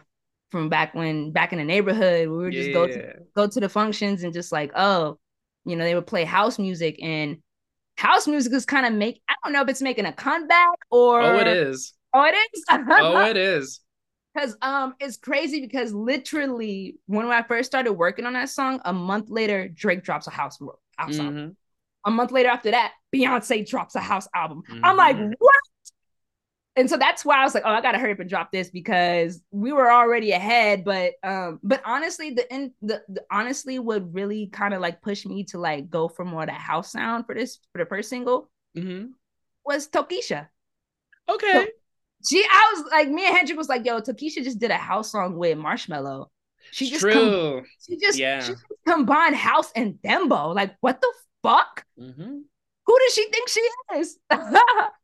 [0.53, 3.01] from back when back in the neighborhood, we would just go to
[3.35, 5.17] go to the functions and just like, oh,
[5.65, 7.39] you know, they would play house music and
[7.97, 11.23] house music is kind of make I don't know if it's making a comeback or
[11.23, 11.93] Oh, it is.
[12.13, 12.63] Oh, it is.
[12.71, 13.79] Oh, it is.
[14.35, 18.93] Because um, it's crazy because literally when I first started working on that song, a
[18.93, 20.59] month later, Drake drops a house
[20.97, 21.35] house album.
[21.51, 21.55] Mhm.
[22.05, 24.63] A month later after that, Beyonce drops a house album.
[24.83, 25.33] I'm like, Mhm.
[25.39, 25.55] what?
[26.75, 28.69] And so that's why I was like, oh, I gotta hurry up and drop this
[28.71, 30.83] because we were already ahead.
[30.83, 35.25] But um, but honestly, the in the, the honestly would really kind of like push
[35.25, 38.09] me to like go for more of that house sound for this for the first
[38.09, 39.07] single mm-hmm.
[39.65, 40.47] was Tokischa.
[41.29, 41.67] Okay.
[42.27, 45.11] She, I was like, me and Hendrik was like, yo, Tokischa just did a house
[45.11, 46.27] song with Marshmello.
[46.71, 48.41] She just com- she just Yeah.
[48.41, 50.55] she just combined house and dembow.
[50.55, 51.85] Like, what the fuck?
[51.99, 52.43] Mhm.
[52.85, 54.17] Who does she think she is?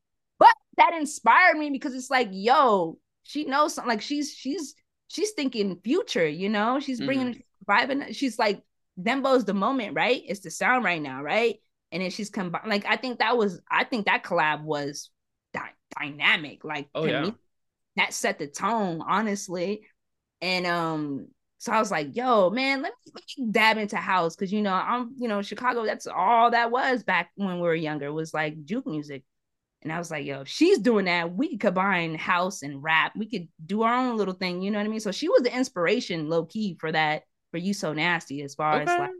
[0.80, 3.90] that inspired me because it's like, yo, she knows something.
[3.90, 4.76] Like she's she's
[5.08, 6.28] she's thinking future.
[6.28, 8.16] You know, she's bringing vibing.
[8.16, 8.64] She's like,
[9.02, 10.22] dembow's the moment, right?
[10.26, 11.58] It's the sound right now, right?
[11.92, 12.68] And then she's combined.
[12.68, 15.10] Like, I think that was, I think that collab was
[15.54, 15.60] dy-
[16.00, 16.64] dynamic.
[16.64, 17.22] Like, Oh, yeah.
[17.22, 17.34] me,
[17.96, 19.82] that set the tone, honestly.
[20.42, 24.36] And um, so I was like, yo, man, let me, let me dab into house
[24.36, 27.76] because you know, I'm, you know, Chicago, that's all that was back when we were
[27.76, 29.24] younger, was like juke music.
[29.82, 33.14] And I was like, yo, if she's doing that, we could combine house and rap.
[33.16, 35.00] We could do our own little thing, you know what I mean?
[35.00, 38.82] So she was the inspiration, low key, for that, for you so nasty, as far
[38.82, 39.12] as like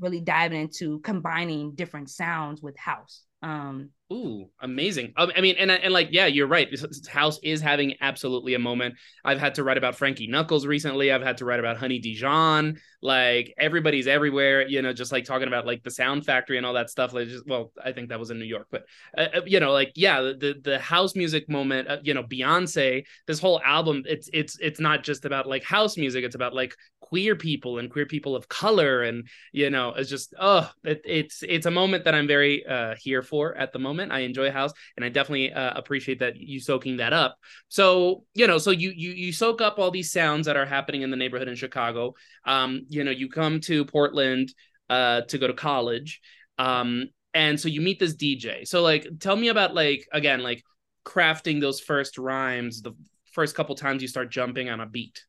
[0.00, 3.22] really diving into combining different sounds with house.
[3.42, 5.12] Um, Ooh, amazing.
[5.16, 6.68] Um, I mean, and and like, yeah, you're right.
[7.08, 8.94] House is having absolutely a moment.
[9.24, 11.10] I've had to write about Frankie Knuckles recently.
[11.10, 12.78] I've had to write about Honey Dijon.
[13.06, 14.66] Like everybody's everywhere.
[14.66, 17.12] You know, just like talking about like the Sound Factory and all that stuff.
[17.12, 18.84] Like, just well, I think that was in New York, but
[19.16, 21.86] uh, uh, you know, like yeah, the the, house music moment.
[21.86, 23.04] Uh, you know, Beyonce.
[23.28, 24.02] This whole album.
[24.06, 26.24] It's it's it's not just about like house music.
[26.24, 26.74] It's about like
[27.08, 31.44] queer people and queer people of color and you know it's just oh it, it's
[31.44, 34.72] it's a moment that i'm very uh here for at the moment i enjoy house
[34.96, 37.38] and i definitely uh, appreciate that you soaking that up
[37.68, 41.02] so you know so you you you soak up all these sounds that are happening
[41.02, 42.12] in the neighborhood in chicago
[42.44, 44.52] um know you come to portland
[44.90, 46.20] uh to go to college
[46.58, 47.04] um
[47.34, 50.62] and so you meet this dj so like tell me about like again like
[51.04, 52.92] crafting those first rhymes the
[53.32, 55.24] first couple times you start jumping on a beat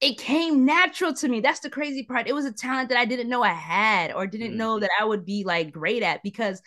[0.00, 1.40] it came natural to me.
[1.40, 2.26] That's the crazy part.
[2.26, 4.56] It was a talent that I didn't know I had or didn't Mm.
[4.56, 6.62] know that I would be like great at because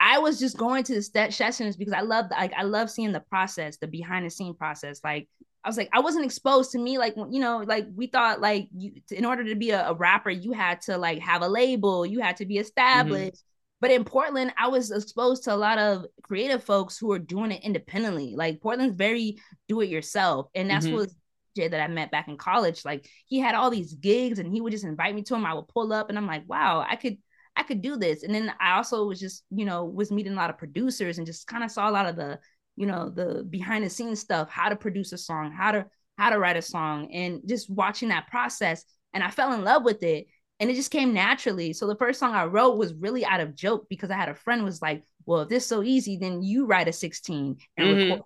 [0.00, 3.20] I was just going to the sessions because I love like I love seeing the
[3.20, 5.00] process, the behind the scene process.
[5.04, 5.28] Like
[5.64, 8.68] I was like I wasn't exposed to me like you know like we thought like
[8.74, 12.06] you in order to be a, a rapper you had to like have a label,
[12.06, 13.42] you had to be established.
[13.80, 17.50] But in Portland, I was exposed to a lot of creative folks who are doing
[17.50, 18.34] it independently.
[18.36, 20.92] Like Portland's very do it yourself, and that's Mhm.
[20.92, 21.10] what
[21.56, 22.84] Jay that I met back in college.
[22.84, 25.46] Like he had all these gigs, and he would just invite me to him.
[25.46, 27.16] I would pull up, and I'm like, wow, I could,
[27.56, 28.22] I could do this.
[28.22, 31.26] And then I also was just, you know, was meeting a lot of producers and
[31.26, 32.38] just kind of saw a lot of the,
[32.80, 35.86] you know, the behind the scenes stuff, how to produce a song, how to
[36.18, 38.84] how to write a song, and just watching that process.
[39.14, 40.26] And I fell in love with it
[40.60, 41.72] and it just came naturally.
[41.72, 44.34] So the first song I wrote was really out of joke because I had a
[44.34, 48.22] friend was like, "Well, if this so easy, then you write a 16 and Mhm.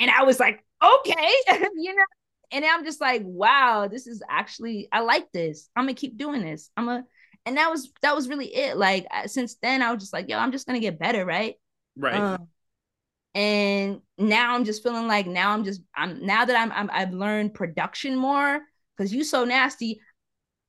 [0.00, 1.32] And I was like, "Okay,"
[1.76, 2.04] you know.
[2.50, 5.68] And I'm just like, "Wow, this is actually I like this.
[5.76, 6.70] I'm gonna keep doing this.
[6.76, 7.04] I'm a."
[7.46, 8.76] And that was that was really it.
[8.76, 11.56] Like since then, I was just like, "Yo, I'm just gonna get better, right?"
[11.96, 12.48] right Um,
[13.34, 17.12] and now I'm just feeling like now I'm just I'm now that I'm, I'm I've
[17.12, 18.60] learned production more
[18.96, 20.00] because you so nasty.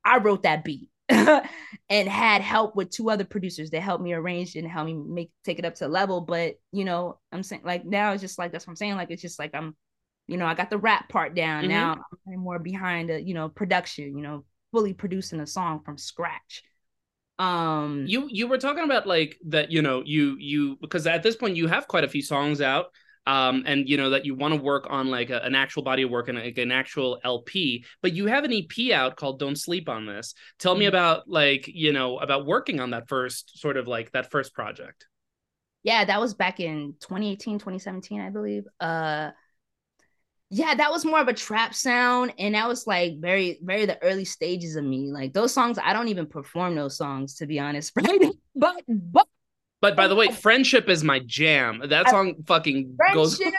[0.05, 4.55] I wrote that beat and had help with two other producers that helped me arrange
[4.55, 6.21] and help me make take it up to a level.
[6.21, 8.95] But you know, I'm saying like now it's just like that's what I'm saying.
[8.95, 9.75] Like it's just like I'm,
[10.27, 11.65] you know, I got the rap part down.
[11.65, 11.69] Mhm.
[11.69, 15.97] Now I'm more behind the, you know, production, you know, fully producing a song from
[15.97, 16.63] scratch.
[17.39, 21.35] Um you you were talking about like that you know you you because at this
[21.35, 22.87] point you have quite a few songs out
[23.27, 26.03] um and you know that you want to work on like a, an actual body
[26.03, 29.57] of work and like an actual lp but you have an ep out called don't
[29.57, 30.33] sleep on this.
[30.59, 30.89] Tell me Mhm.
[30.89, 35.05] about like you know about working on that first sort of like that first project.
[35.83, 38.65] Yeah that was back in 2018 2017 i believe.
[38.79, 39.31] Uh
[40.49, 44.01] yeah that was more of a trap sound and that was like very very the
[44.03, 47.59] early stages of me like those songs i don't even perform those songs to be
[47.59, 48.21] honest right
[48.55, 49.27] but but
[49.81, 53.39] but by the way friendship is my jam that I- song fucking goes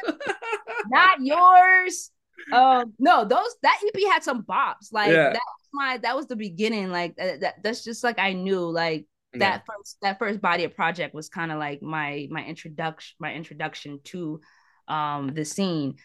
[0.88, 2.10] not yours.
[2.52, 4.92] Um, no, those that EP had some bops.
[4.92, 5.24] Like Yeah.
[5.30, 6.90] that was my that was the beginning.
[6.90, 10.74] Like that, that that's just like I knew like that first that first body of
[10.74, 14.40] project was kind of like my my introduction my introduction to
[14.88, 15.96] um the scene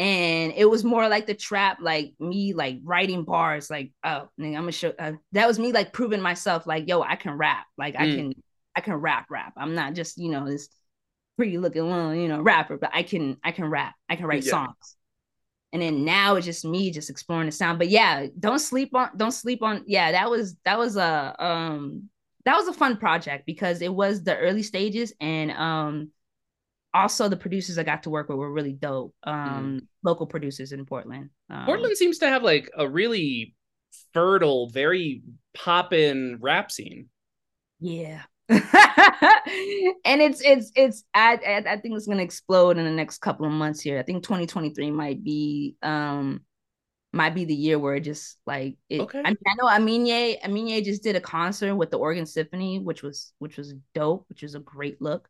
[0.00, 4.52] and it was more like the trap like me like writing bars like oh i'm
[4.54, 7.66] gonna show uh, that was me like proving myself like yo i can rap.
[7.76, 8.16] Like i Mm.
[8.16, 8.34] can
[8.74, 9.52] i can rap rap.
[9.58, 10.68] I'm not just you know this
[11.36, 13.94] pretty looking little you know rapper but i can i can rap.
[14.08, 14.50] I can write Yeah.
[14.50, 14.96] songs.
[15.72, 17.78] And then now it's just me just exploring the sound.
[17.78, 22.08] But yeah don't sleep on don't sleep on yeah that was that was a um
[22.46, 26.10] that was a fun project because it was the early stages and um
[26.92, 29.14] also the producers I got to work with were really dope.
[29.24, 31.30] Um local producers in Portland.
[31.48, 33.54] Um, Portland seems to have like a really
[34.12, 35.22] fertile, very
[35.54, 37.08] poppin' rap scene.
[37.78, 38.22] Yeah.
[38.50, 38.60] and
[40.20, 43.52] it's it's it's I, I I think it's gonna explode in the next couple of
[43.52, 43.98] months here.
[43.98, 46.40] I think 2023 might be um
[47.12, 49.20] might be the year where it just like it Okay.
[49.20, 53.04] I, mean, I know Aminé Aminé just did a concert with the Oregon Symphony, which
[53.04, 55.28] was which was dope, which was a great look.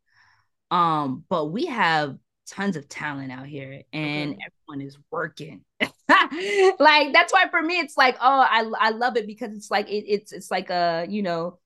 [0.71, 4.45] Um, but we have tons of talent out here and Okay.
[4.47, 5.65] everyone is working.
[5.81, 9.89] like that's why for me it's like oh I I love it because it's like
[9.89, 11.59] it, it's it's like a you know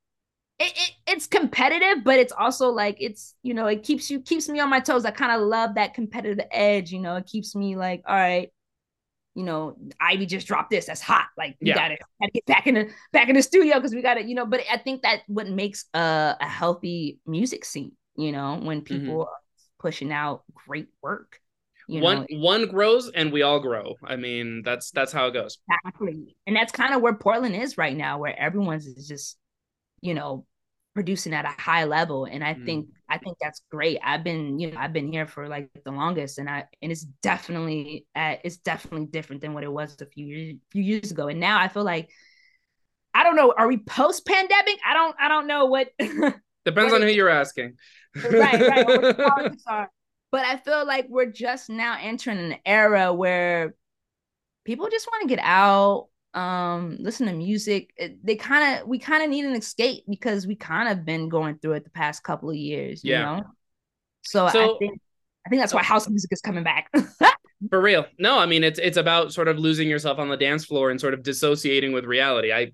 [0.58, 4.48] it, it it's competitive but it's also like it's you know it keeps you keeps
[4.48, 5.04] me on my toes.
[5.04, 7.16] I kind of love that competitive edge, you know.
[7.16, 8.50] It keeps me like all right,
[9.34, 10.86] you know, Ivy just dropped this.
[10.86, 11.26] That's hot.
[11.36, 11.74] Like we Yeah.
[11.74, 14.46] gotta gotta get back in the back in the studio because we gotta, you know.
[14.46, 19.22] But I think that what makes a, a healthy music scene, you know, when people
[19.22, 19.38] are
[19.78, 21.40] pushing out great work.
[21.86, 23.94] You one know, one grows and we all grow.
[24.02, 25.58] I mean, that's that's how it goes.
[25.68, 26.36] exactly.
[26.46, 29.38] And that's kind of where Portland is right now, where everyone's is just,
[30.02, 30.46] you know,
[30.94, 32.26] producing at a high level.
[32.26, 32.64] And I Mm.
[32.66, 33.98] think I think that's great.
[34.04, 37.02] I've been, you know, I've been here for like the longest, and I and it's
[37.22, 41.28] definitely at it's definitely different than what it was a few years few years ago.
[41.28, 42.10] And now I feel like
[43.14, 44.78] I don't know, are we post pandemic?
[44.84, 45.88] I don't I don't know what
[46.64, 47.74] Depends on who you're asking.
[48.30, 48.88] right, right.
[48.88, 49.90] or what politics are.
[50.32, 53.74] But I feel like we're just now entering an era where
[54.64, 57.92] people just want to get out, um, listen to music.
[57.96, 61.28] It- They kind of, we kind of need an escape because we kind of been
[61.28, 63.22] going through it the past couple of years, you Yeah.
[63.36, 63.42] know.
[64.22, 65.00] So, So- I think,
[65.46, 66.90] I think that's why house music is coming back.
[67.70, 68.04] For real.
[68.18, 71.00] No, I mean it's it's about sort of losing yourself on the dance floor and
[71.00, 72.52] sort of dissociating with reality.
[72.52, 72.72] I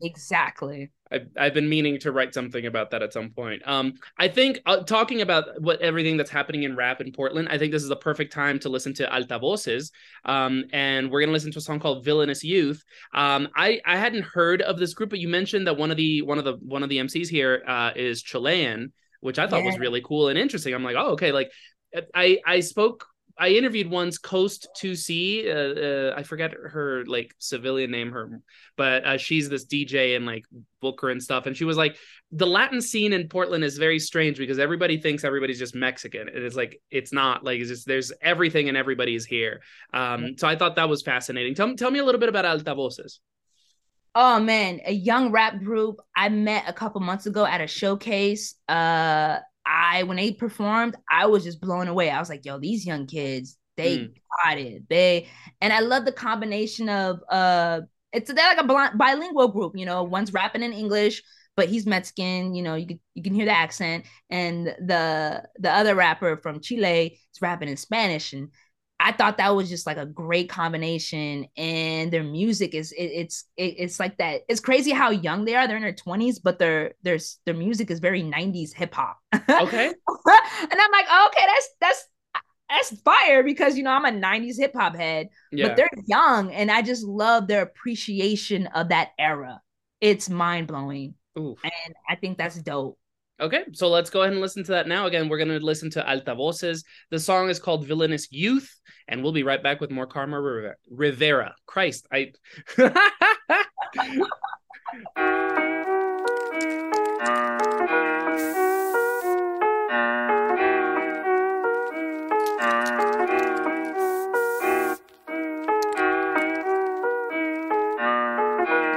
[0.00, 0.90] exactly.
[1.14, 3.62] I've, I've been meaning to write something about that at some point.
[3.66, 7.58] Um, I think uh, talking about what everything that's happening in rap in Portland, I
[7.58, 9.90] think this is the perfect time to listen to Altavoces.
[10.24, 14.24] Um, and we're gonna listen to a song called "Villainous Youth." Um, I I hadn't
[14.24, 16.82] heard of this group, but you mentioned that one of the one of the one
[16.82, 20.74] of the MCs here uh, is Chilean, which I thought was really cool and interesting.
[20.74, 21.32] I'm like, oh, okay.
[21.32, 21.50] Like,
[22.14, 23.06] I I spoke.
[23.38, 25.46] I interviewed once Coast 2C.
[25.46, 28.40] Uh, uh, I forget her like civilian name, her,
[28.76, 30.44] but uh, she's this DJ and like
[30.80, 31.46] booker and stuff.
[31.46, 31.96] And she was like,
[32.30, 36.28] the Latin scene in Portland is very strange because everybody thinks everybody's just Mexican.
[36.28, 39.62] And It is like it's not like it's just there's everything and everybody's here.
[39.92, 41.54] Um, so I thought that was fascinating.
[41.54, 43.18] Tell tell me a little bit about Altavoces.
[44.14, 48.54] Oh man, a young rap group I met a couple months ago at a showcase.
[48.68, 52.10] Uh I when they performed, I was just blown away.
[52.10, 54.14] I was like, yo, these young kids, they Mm.
[54.44, 54.88] got it.
[54.88, 55.28] They
[55.60, 60.04] and I love the combination of uh it's they're like a bilingual group, you know,
[60.04, 61.22] one's rapping in English,
[61.56, 65.70] but he's Mexican, you know, you can you can hear the accent, and the the
[65.70, 68.48] other rapper from Chile is rapping in Spanish and
[69.04, 73.44] I thought that was just like a great combination, and their music is it, it's
[73.56, 74.42] it, it's like that.
[74.48, 75.68] It's crazy how young they are.
[75.68, 79.18] They're in their twenties, but their their their music is very '90s hip hop.
[79.34, 79.88] Okay.
[79.88, 79.94] and
[80.80, 82.08] I'm like, oh, okay, that's that's
[82.70, 85.68] that's fire because you know I'm a '90s hip hop head, Yeah.
[85.68, 89.60] but they're young, and I just love their appreciation of that era.
[90.00, 92.98] It's mind blowing, and I think that's dope.
[93.40, 95.06] Okay, so let's go ahead and listen to that now.
[95.06, 96.84] Again, we're going to listen to Altavoces.
[97.10, 98.70] The song is called Villainous Youth,
[99.08, 101.54] and we'll be right back with more Karma Rive- Rivera.
[101.66, 102.32] Christ, I.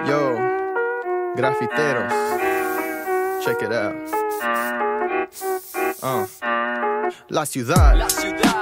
[0.07, 0.37] Yo,
[1.35, 2.15] grafiteros,
[3.47, 3.95] check it out.
[6.03, 6.27] Uh.
[7.29, 7.95] La ciudad,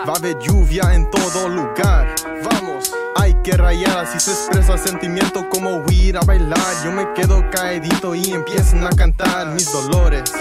[0.08, 2.14] va a haber lluvia en todo lugar.
[2.44, 6.84] Vamos, hay que rayar así se expresa sentimiento como huir a bailar.
[6.84, 10.32] Yo me quedo caedito y empiezan a cantar mis dolores.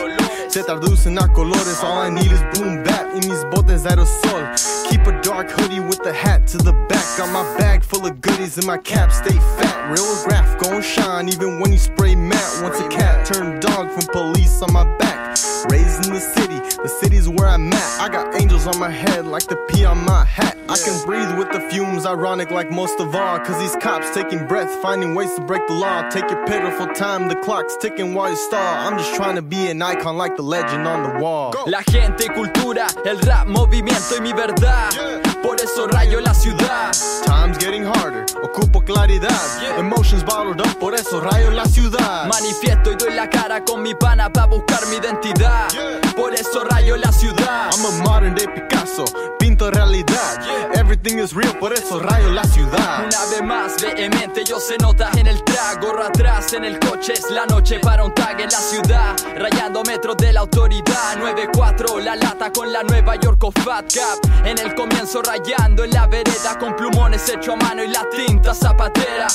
[0.48, 4.50] Se traducen a colores, all I need is boom bap y mis botes aerosol.
[4.88, 7.04] Keep a dark hoodie with the hat to the back.
[7.18, 9.90] Got my bag full of goodies and my cap stay fat.
[9.90, 12.62] Real graph gon' shine even when you spray matte.
[12.62, 15.36] Once a cat turned dog from police on my back.
[15.70, 18.00] Raised in the city, the city's where I'm at.
[18.00, 20.56] I got angels on my head like the P on my hat.
[20.68, 23.38] I can breathe with the fumes, ironic like most of all.
[23.40, 26.08] Cause these cops taking breath, finding ways to break the law.
[26.08, 28.74] Take your pitiful time, the clock's ticking while you stall.
[28.86, 31.54] I'm just trying to be an icon like the legend on the wall.
[31.66, 34.94] La gente cultura, el rap, movimiento y mi verdad die.
[34.96, 35.33] Yeah.
[35.44, 36.90] Por eso rayo la ciudad.
[37.26, 39.30] Time's getting harder, ocupo claridad.
[39.78, 42.26] Emotions bottled up, por eso rayo la ciudad.
[42.26, 45.68] Manifiesto y doy la cara con mi pana para buscar mi identidad.
[46.16, 47.70] Por eso rayo la ciudad.
[47.74, 49.04] I'm a modern day Picasso,
[49.38, 50.40] pinto realidad.
[50.74, 53.04] Everything is real, por eso rayo la ciudad.
[53.04, 56.02] Una vez más, vehemente, yo se nota en el trago.
[56.02, 59.14] Atrás en el coche, es la noche para un tag en la ciudad.
[59.36, 61.18] Rayando metros de la autoridad.
[61.18, 64.46] 9-4, la lata con la Nueva York of Fat Cap.
[64.46, 68.54] En el comienzo rayando en la vereda con plumones hecho a mano y la tinta
[68.54, 69.26] zapatera.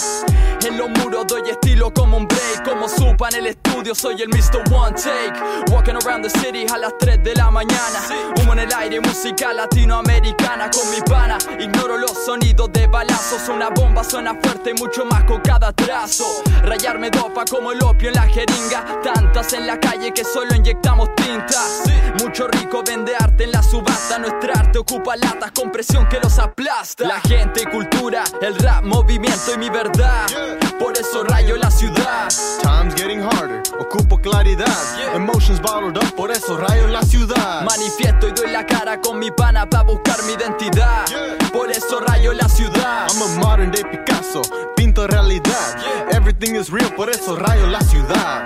[0.66, 2.64] En los muros doy estilo como un break.
[2.64, 4.74] Como supa en el estudio, soy el Mr.
[4.74, 5.72] One Take.
[5.72, 8.00] Walking around the city a las 3 de la mañana.
[8.38, 11.38] Humo en el aire, música latinoamericana con mi pana.
[11.60, 13.48] Ignoro los sonidos de balazos.
[13.50, 16.26] Una bomba suena fuerte, mucho más con cada trazo.
[16.64, 19.02] Rayarme dopa como el opio en la jeringa.
[19.02, 21.62] Tantas en la calle que solo inyectamos tinta.
[22.22, 24.20] Mucho rico vende arte en la subasta.
[24.20, 25.72] Nuestra arte ocupa latas con
[26.10, 27.08] que los aplasta.
[27.08, 30.28] La gente y cultura, el rap, movimiento y mi verdad.
[30.80, 32.30] Por eso rayo la ciudad.
[32.62, 34.68] Time's getting harder, ocupo claridad.
[35.14, 37.64] Emotions bottled up, por eso rayo la ciudad.
[37.64, 41.06] Manifiesto y doy la cara con mi pana para buscar mi identidad.
[41.52, 43.08] Por eso rayo la ciudad.
[43.10, 44.42] I'm a modern day Picasso,
[44.76, 45.78] pinto realidad.
[46.12, 48.46] Everything is real, por eso rayo la ciudad.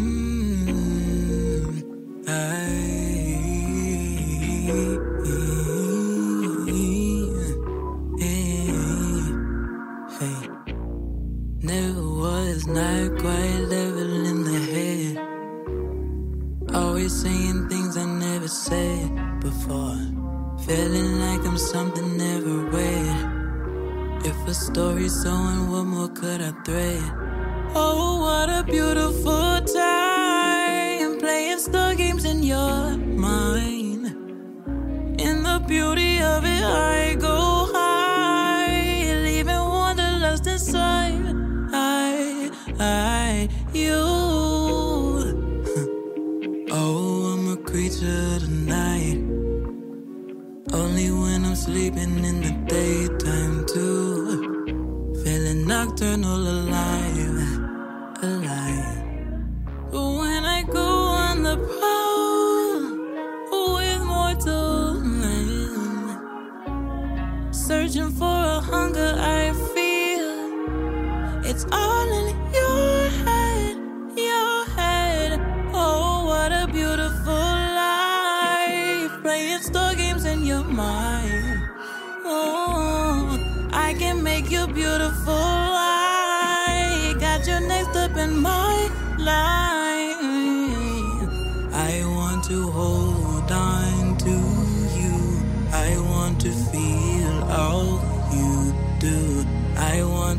[59.91, 62.79] When I go on the prowl
[63.75, 66.19] with mortal men,
[67.51, 70.31] searching for a hunger I feel,
[71.43, 72.00] it's all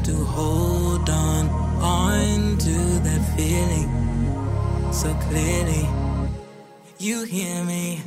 [0.05, 1.49] to hold on,
[1.81, 2.73] on to
[3.07, 3.89] that feeling
[4.93, 5.89] so clearly.
[6.99, 8.02] You hear me?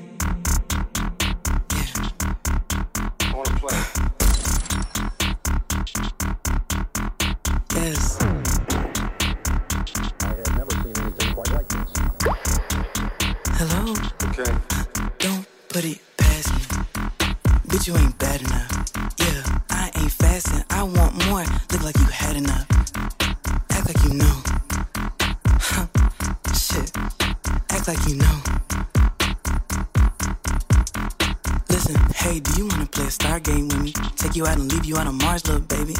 [34.36, 35.94] You out and leave you on a Mars, little baby.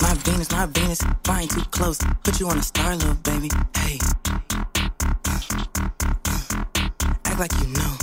[0.00, 1.98] My Venus, my Venus, flying too close.
[2.22, 3.50] Put you on a star, little baby.
[3.76, 3.98] Hey.
[7.24, 7.96] Act like you know.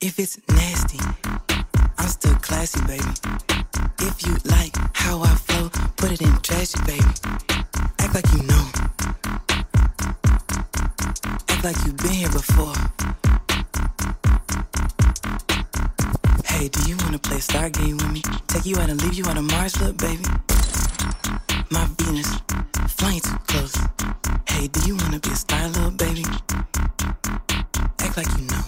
[0.00, 1.00] If it's nasty,
[1.98, 3.12] I'm still classy, baby.
[3.98, 7.04] If you like how I flow, put it in trashy, baby.
[7.98, 8.70] Act like you know.
[11.46, 12.72] Act like you've been here before.
[16.64, 18.22] Hey, do you wanna play a star game with me?
[18.46, 20.24] Take you out and leave you on a Mars, look, baby.
[21.70, 22.40] My Venus,
[22.88, 23.76] flying too close.
[24.48, 26.24] Hey, do you wanna be a star, little baby?
[28.00, 28.64] Act like you know.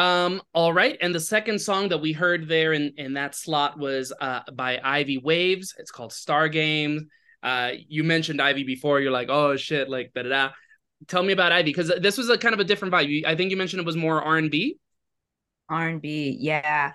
[0.00, 0.96] Um, all right.
[1.02, 4.80] And the second song that we heard there in, in that slot was uh by
[4.82, 5.74] Ivy Waves.
[5.78, 7.02] It's called Star Games.
[7.42, 10.50] Uh you mentioned Ivy before, you're like, oh shit, like da da da.
[11.06, 13.26] Tell me about Ivy, because this was a kind of a different vibe.
[13.26, 14.78] I think you mentioned it was more R and B.
[15.68, 16.92] R&B, yeah.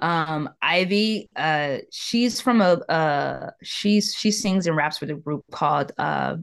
[0.00, 5.44] Um, Ivy, uh, she's from a uh, she's she sings and raps with a group
[5.50, 6.36] called uh,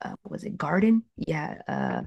[0.00, 1.02] uh was it Garden?
[1.16, 2.02] Yeah, uh,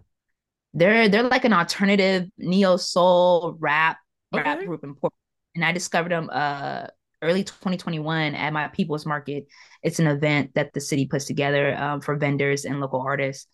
[0.75, 3.97] they're they're like an alternative neo soul rap
[4.33, 5.13] rap group in Portland,
[5.55, 6.87] and I discovered them uh
[7.21, 9.47] early 2021 at my People's Market.
[9.81, 13.47] It's an event that the city puts together um, for vendors and local artists,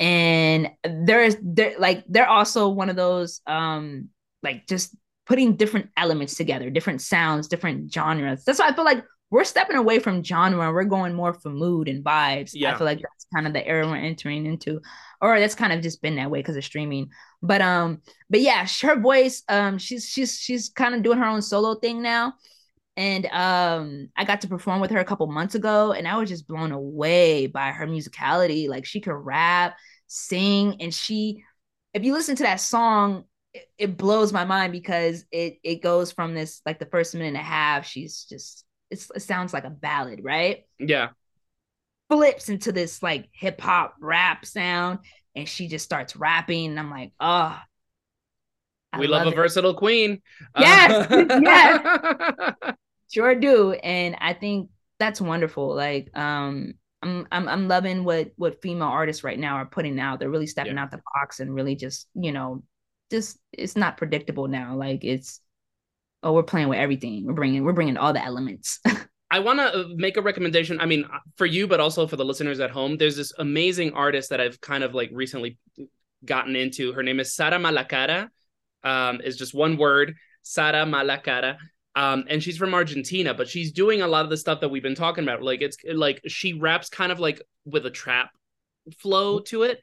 [0.00, 4.08] and there's they're like they're also one of those um
[4.42, 4.96] like just
[5.26, 8.44] putting different elements together, different sounds, different genres.
[8.44, 11.50] That's why I feel like we're stepping away from genre and we're going more for
[11.50, 12.52] mood and vibes.
[12.54, 12.74] Yeah.
[12.74, 14.80] I feel like that's kind of the era we're entering into,
[15.20, 17.10] or that's kind of just been that way because of streaming.
[17.42, 21.42] But um, but yeah, her voice, um, she's she's she's kind of doing her own
[21.42, 22.34] solo thing now.
[22.98, 26.30] And um, I got to perform with her a couple months ago, and I was
[26.30, 28.68] just blown away by her musicality.
[28.68, 31.44] Like she could rap, sing, and she,
[31.92, 33.24] if you listen to that song,
[33.76, 37.36] it, blows my mind because it it goes from this like the first minute and
[37.36, 40.64] a half, she's just it sounds like a ballad, right?
[40.78, 41.10] Yeah.
[42.08, 45.00] Flips into this like hip hop rap sound,
[45.34, 47.58] and she just starts rapping, and I'm like, oh,
[48.92, 50.22] I we love, a versatile queen.
[50.56, 52.54] Yes, Uh, yes.
[53.12, 54.68] sure do and i think
[54.98, 59.66] that's wonderful like um I'm, I'm I'm loving what what female artists right now are
[59.66, 60.18] putting out.
[60.18, 62.62] They're really stepping out the box and really just you know,
[63.10, 64.74] just it's not predictable now.
[64.74, 65.40] Like it's
[66.22, 67.26] oh we're playing with everything.
[67.26, 68.80] We're bringing we're bringing all the elements.
[69.30, 70.80] I want to make a recommendation.
[70.80, 71.04] I mean,
[71.36, 72.96] for you, but also for the listeners at home.
[72.96, 75.58] There's this amazing artist that I've kind of like recently
[76.24, 76.92] gotten into.
[76.92, 78.28] Her name is Sara Malacara.
[78.84, 81.56] Um, is just one word, Sara Malacara.
[81.96, 84.82] Um, and she's from Argentina, but she's doing a lot of the stuff that we've
[84.82, 85.42] been talking about.
[85.42, 88.30] Like it's like she raps kind of like with a trap
[88.98, 89.80] flow to it,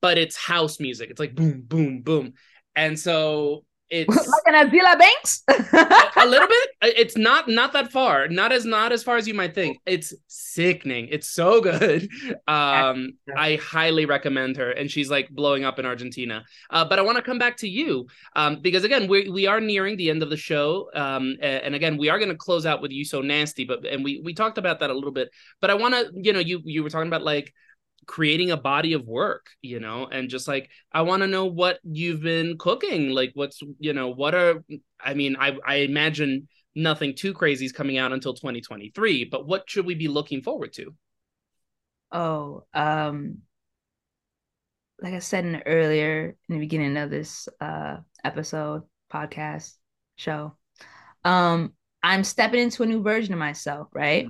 [0.00, 1.10] but it's house music.
[1.10, 2.34] It's like boom, boom, boom.
[2.76, 5.42] And so it's like an Azealia Banks.
[6.16, 6.68] a little bit.
[6.96, 8.28] It's not not that far.
[8.28, 9.78] Not as not as far as you might think.
[9.86, 11.08] It's sickening.
[11.10, 12.08] It's so good.
[12.48, 16.44] Um, I highly recommend her, and she's like blowing up in Argentina.
[16.70, 18.06] Uh, but I want to come back to you
[18.36, 21.96] um, because again, we we are nearing the end of the show, um, and, again,
[21.96, 23.64] we are going to close out with you so nasty.
[23.64, 25.30] But and we we talked about that a little bit.
[25.60, 27.52] But I want to, you know, you you were talking about like
[28.06, 31.78] creating a body of work you know and just like i want to know what
[31.84, 34.64] you've been cooking like what's you know what are
[35.00, 39.68] i mean i i imagine nothing too crazy is coming out until 2023 but what
[39.68, 40.94] should we be looking forward to
[42.14, 43.38] Oh, um,
[45.02, 49.74] like I said in earlier in the beginning of this uh episode, podcast,
[50.16, 50.56] show,
[51.24, 51.72] um,
[52.04, 54.28] I'm stepping into a new version of myself, right?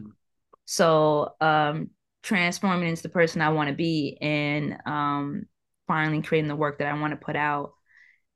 [0.64, 1.90] So, um,
[2.24, 5.44] transforming into the person I want to be and um
[5.86, 7.74] finally creating the work that I want to put out.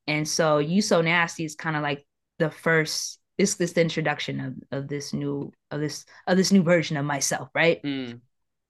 [0.06, 2.06] And so You So Nasty is kind of like
[2.38, 6.96] the first it's this introduction of of this new of this of this new version
[6.96, 7.82] of myself, right?
[7.82, 8.20] Mm.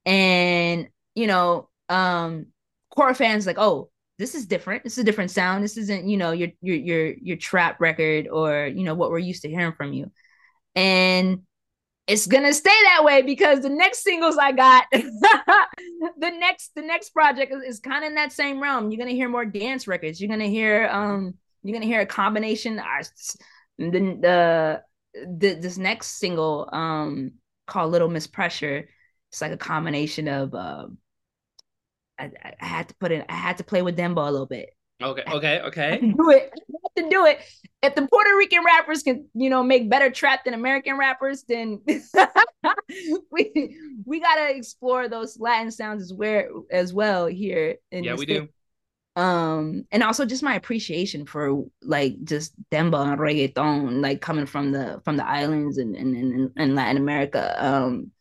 [0.05, 2.47] and you know um
[2.89, 3.89] core fans like oh
[4.19, 4.83] this is different.
[4.83, 5.63] This is a different sound.
[5.63, 9.17] This isn't, you know, your your your your trap record or you know what we're
[9.17, 10.11] used to hearing from you.
[10.75, 11.43] And
[12.09, 17.11] it's gonna stay that way because the next singles I got, the next the next
[17.11, 18.89] project is, is kind of in that same realm.
[18.89, 20.19] You're gonna hear more dance records.
[20.19, 22.79] You're gonna hear um you're gonna hear a combination.
[22.79, 23.03] Uh,
[23.77, 24.81] the the,
[25.13, 27.33] the this next single um
[27.67, 28.89] called Little Miss Pressure.
[29.31, 30.87] It's like a combination of uh,
[32.17, 33.23] I, I had to put it.
[33.29, 34.71] I had to play with Dembow a little bit.
[35.01, 35.99] Okay, okay, okay.
[36.01, 36.51] do it.
[37.03, 37.39] To do it.
[37.81, 41.81] If the Puerto Rican rappers can, you know, make better trap than American rappers, then
[43.31, 47.77] we we gotta explore those Latin sounds as where as well here.
[47.91, 48.45] In Yeah, we States.
[48.45, 48.49] do.
[49.15, 54.71] Um, and also just my appreciation for like just dembow and reggaeton, like coming from
[54.71, 57.55] the from the islands and and and, and Latin America.
[57.65, 58.11] Um,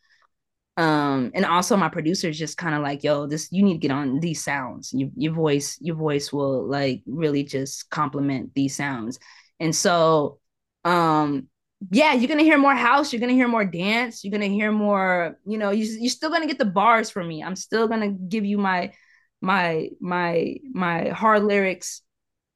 [0.79, 3.91] um, and also my producers just kind of like, yo, this you need to get
[3.91, 4.93] on these sounds.
[4.95, 9.18] Your your voice, your voice will like really just complement these sounds.
[9.59, 10.39] And so,
[10.85, 11.49] um,
[11.91, 15.37] yeah, you're gonna hear more house, you're gonna hear more dance, you're gonna hear more,
[15.45, 17.43] you know, you, you're still gonna get the bars from me.
[17.43, 18.93] I'm still gonna give you my
[19.41, 22.03] my my my hard lyrics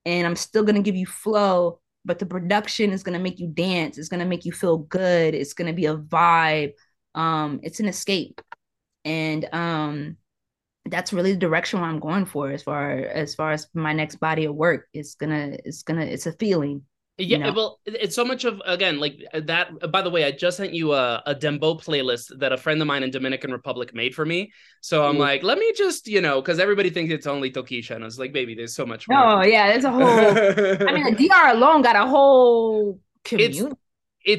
[0.07, 3.99] and I'm still gonna give you flow, but the production is gonna make you dance,
[3.99, 6.75] it's gonna make you feel good, it's gonna be a vibe.
[7.15, 8.41] Um, it's an escape.
[9.05, 10.17] And um
[10.87, 14.17] that's really the direction where I'm going for as far as far as my next
[14.17, 14.89] body of work.
[14.93, 16.83] It's gonna it's gonna it's a feeling.
[17.19, 19.93] Yeah, well, it's so much of again like that.
[19.93, 22.89] By the way, I just sent you a, a Dembow playlist that a friend of
[22.89, 24.51] mine in Dominican Republic made for me.
[24.81, 25.21] So I'm Ooh.
[25.21, 28.19] like, let me just you know, because everybody thinks it's only Tokischa, and I was
[28.19, 29.19] like, baby, there's so much more.
[29.19, 33.59] Oh yeah, there's a whole I mean the DR alone got a whole community.
[33.61, 33.75] it's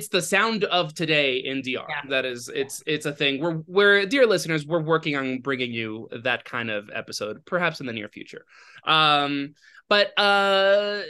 [0.10, 1.88] the sound of today in DR.
[2.10, 3.42] That is, it's it's a thing.
[3.42, 7.86] We're we're dear listeners, we're working on bringing you that kind of episode, perhaps in
[7.86, 8.46] the near future.
[8.86, 9.56] Um,
[9.90, 11.02] but uh.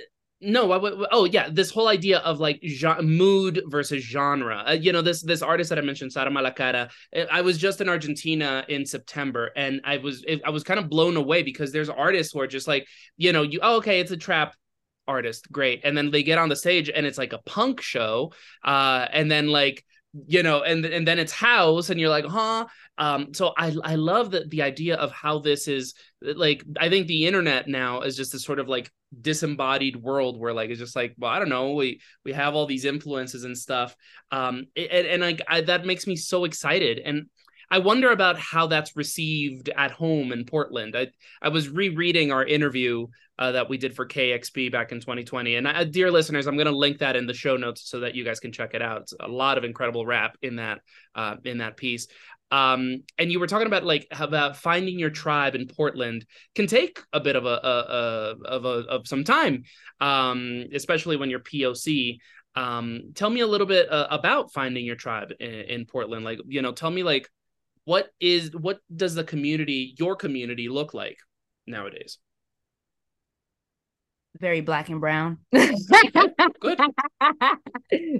[0.45, 4.65] No, I w- oh yeah, this whole idea of like gen- mood versus genre.
[4.67, 6.91] Uh, you know, this this artist that I mentioned, Sara Malacara.
[7.15, 10.89] I- I was just in Argentina in September, and I was I was kind of
[10.89, 14.11] blown away because there's artists who are just like, you know, you oh, okay, it's
[14.11, 14.53] a trap
[15.07, 15.81] artist great.
[15.83, 18.33] And then they get on the stage and it's like a punk show
[18.63, 19.83] uh and then like
[20.27, 22.65] you know and and then it's house and you're like huh?
[22.97, 27.07] Um so i i love the the idea of how this is like i think
[27.07, 28.91] the internet now is just this sort of like
[29.21, 32.65] disembodied world where like it's just like well i don't know we we have all
[32.65, 33.95] these influences and stuff.
[34.31, 36.99] Um and and like I, that makes me so excited.
[36.99, 37.27] And
[37.73, 40.95] I wonder about how that's received at home in Portland.
[40.95, 41.07] I
[41.41, 43.07] I was rereading our interview
[43.39, 46.77] uh, that we did for KEXP back in 2020, and dear listeners, I'm going to
[46.77, 49.01] link that in the show notes so that you guys can check it out.
[49.01, 50.81] It's a lot of incredible rap in that
[51.15, 52.05] uh, in that piece.
[52.51, 57.01] Um, and you were talking about like about finding your tribe in Portland can take
[57.11, 59.63] a bit of a, a, a of a of some time,
[59.99, 62.19] um, especially when you're POC.
[62.55, 66.23] Um, tell me a little bit uh, about finding your tribe in, in Portland.
[66.23, 67.27] Like, you know, tell me like
[67.85, 71.17] what is what does the community your community look like
[71.67, 72.17] nowadays
[74.39, 75.37] very black and brown.
[76.59, 76.79] good.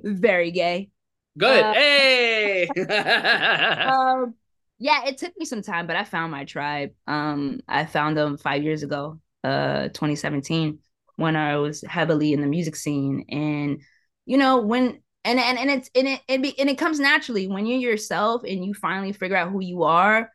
[0.03, 0.89] very gay.
[1.37, 2.67] good Uh, hey
[3.87, 4.35] um,
[4.79, 6.91] yeah, it took me some time, but I found my tribe.
[7.07, 10.79] Um, I found them five years ago, uh, 2017,
[11.15, 13.81] when I was heavily in the music scene, and
[14.25, 17.47] you know when and and and it's and it it be, and it comes naturally
[17.47, 20.31] when you're yourself and you finally figure out who you are.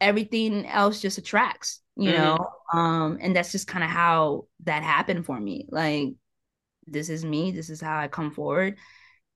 [0.00, 2.12] Everything else just attracts, you Mhm.
[2.12, 2.38] know.
[2.72, 5.66] Um, and that's just kind of how that happened for me.
[5.70, 6.14] Like,
[6.86, 7.52] this is me.
[7.52, 8.78] This is how I come forward,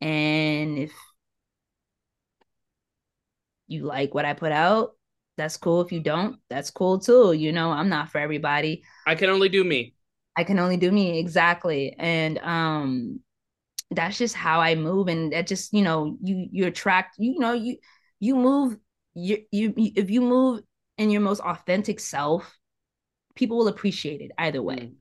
[0.00, 0.92] and if
[3.66, 4.92] you like what I put out,
[5.36, 5.80] that's cool.
[5.82, 7.32] If you don't, that's cool too.
[7.32, 8.82] You know, I'm not for everybody.
[9.06, 9.94] i can only do me
[10.36, 11.94] I can only do me exactly.
[11.98, 13.20] And um
[13.90, 17.52] that's just how I move and that just, you know, you you attract, you know,
[17.52, 17.76] you
[18.20, 18.76] you move
[19.14, 20.62] you you if you move
[20.98, 22.58] in your most authentic self,
[23.34, 24.76] people will appreciate it either way.
[24.76, 24.94] Mm.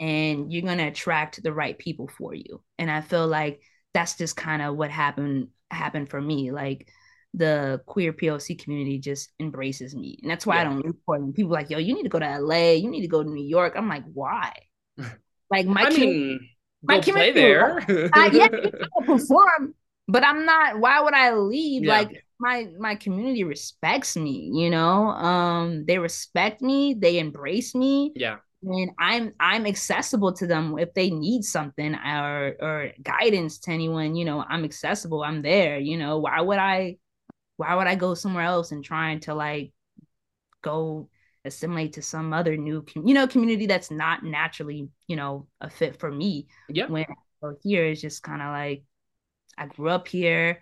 [0.00, 2.60] And you're going to attract the right people for you.
[2.78, 3.60] And I feel like
[3.94, 6.50] that's just kind of what happened happened for me.
[6.50, 6.88] Like
[7.32, 10.18] the queer POC community just embraces me.
[10.22, 11.34] And that's why I don't leave Portland.
[11.34, 13.30] People are like, yo, you need to go to LA, you need to go to
[13.30, 13.74] New York.
[13.76, 14.52] I'm like, why?
[15.50, 16.40] Like my i mean
[16.84, 17.78] my play there
[18.12, 18.48] I, yeah,
[18.96, 19.74] I'll perform,
[20.08, 20.78] but I'm not.
[20.78, 21.84] Why would I leave?
[21.84, 21.98] Yeah.
[21.98, 24.50] Like my my community respects me.
[24.52, 26.94] You know, um, they respect me.
[26.94, 32.56] They embrace me, yeah and I'm I'm accessible to them if they need something or
[32.60, 34.14] or guidance to anyone.
[34.14, 35.22] You know, I'm accessible.
[35.22, 35.78] I'm there.
[35.78, 36.96] You know, why would I?
[37.56, 39.72] Why would I go somewhere else and trying to like
[40.62, 41.08] go
[41.44, 45.68] assimilate to some other new com- you know community that's not naturally you know a
[45.68, 46.46] fit for me.
[46.68, 46.86] Yeah.
[46.86, 48.84] when I go here it's just kind of like
[49.58, 50.60] i grew up here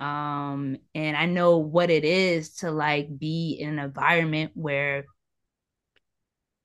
[0.00, 5.06] um and i know what it is to like be in an environment where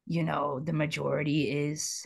[0.05, 2.05] you know the majority is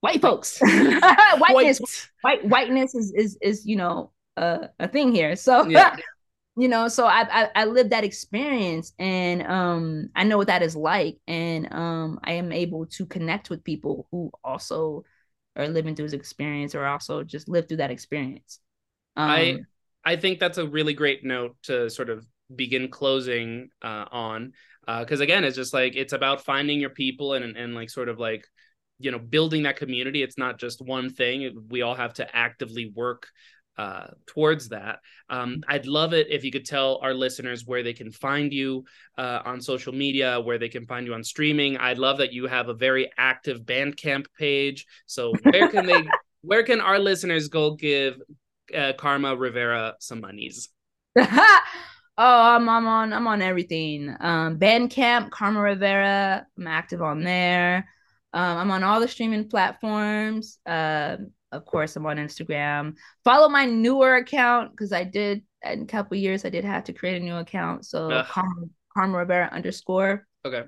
[0.00, 0.58] white folks.
[1.38, 5.36] Whiteness white whiteness is is is you know a, a thing here.
[5.36, 5.96] So Yeah.
[6.56, 10.62] you know so I, I i lived that experience and um i know what that
[10.62, 15.04] is like and um i am able to connect with people who also
[15.56, 18.60] are living through this experience or also just live through that experience.
[19.16, 19.58] Um I
[20.04, 24.52] I think that's a really great note to sort of begin closing uh, on
[24.86, 28.18] because again it's just like it's about finding your people and and like sort of
[28.18, 28.44] like
[28.98, 30.22] you know building that community.
[30.22, 31.66] It's not just one thing.
[31.68, 33.28] We all have to actively work
[33.78, 35.00] uh towards that.
[35.30, 38.84] Um i'd love it if you could tell our listeners where they can find you
[39.18, 41.76] uh on social media where they can find you on streaming.
[41.76, 44.86] I'd love that you have a very active bandcamp page.
[45.06, 46.04] So where can they
[46.42, 48.20] where can our listeners go give
[48.76, 50.68] uh, karma rivera some monies?
[52.18, 54.14] Oh I'm, I'm on i'm on everything.
[54.20, 57.88] Um bandcamp karma rivera i'm active on there.
[58.34, 60.58] Um i'm on all the streaming platforms.
[60.66, 62.94] Um of course i'm on instagram
[63.24, 66.92] follow my newer account because i did in a couple years i did have to
[66.92, 70.64] create a new account so karma, karma rivera underscore okay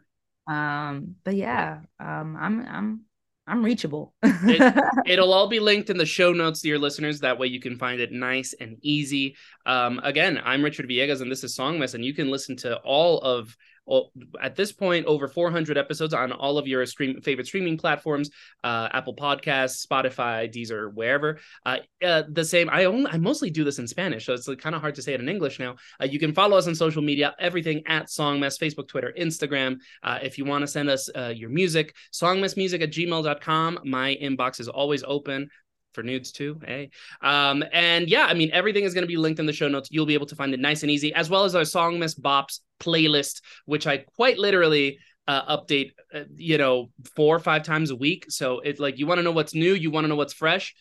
[0.49, 3.01] um but yeah um i'm i'm
[3.47, 4.15] i'm reachable
[5.07, 7.21] It'll all be linked in the show notes to your listeners.
[7.21, 9.37] That way you can find it nice and easy.
[9.67, 12.77] Um, again, I'm Richard Villegas, and this is Song Mess, and you can listen to
[12.79, 13.55] all of.
[13.87, 18.31] All- At this point, over 400 episodes on all of your stream favorite streaming platforms,
[18.63, 21.39] uh, Apple Podcasts, Spotify, Deezer, wherever.
[21.67, 22.69] Uh, uh, the same.
[22.71, 25.03] I only I mostly do this in Spanish, so it's like, kind of hard to
[25.03, 25.77] say it in English now.
[26.01, 29.77] Uh, you can follow us on social media, everything at Songmess, Facebook, Twitter, Instagram.
[30.03, 33.79] Uh, if you want to send us uh, your music, songmessmusic at gmail.com.
[33.85, 35.49] My inbox is always open
[35.95, 36.61] for nudes too.
[36.65, 36.91] Hey.
[37.23, 39.89] Um, and yeah, I mean, everything is going to be linked in the show notes.
[39.91, 42.15] You'll be able to find it nice and easy, as well as our Song Mess
[42.15, 47.91] Bops playlist, which I quite literally uh, update, uh, you know, four or five times
[47.91, 48.27] a week.
[48.29, 50.75] So it's like you want to know what's new, you want to know what's fresh,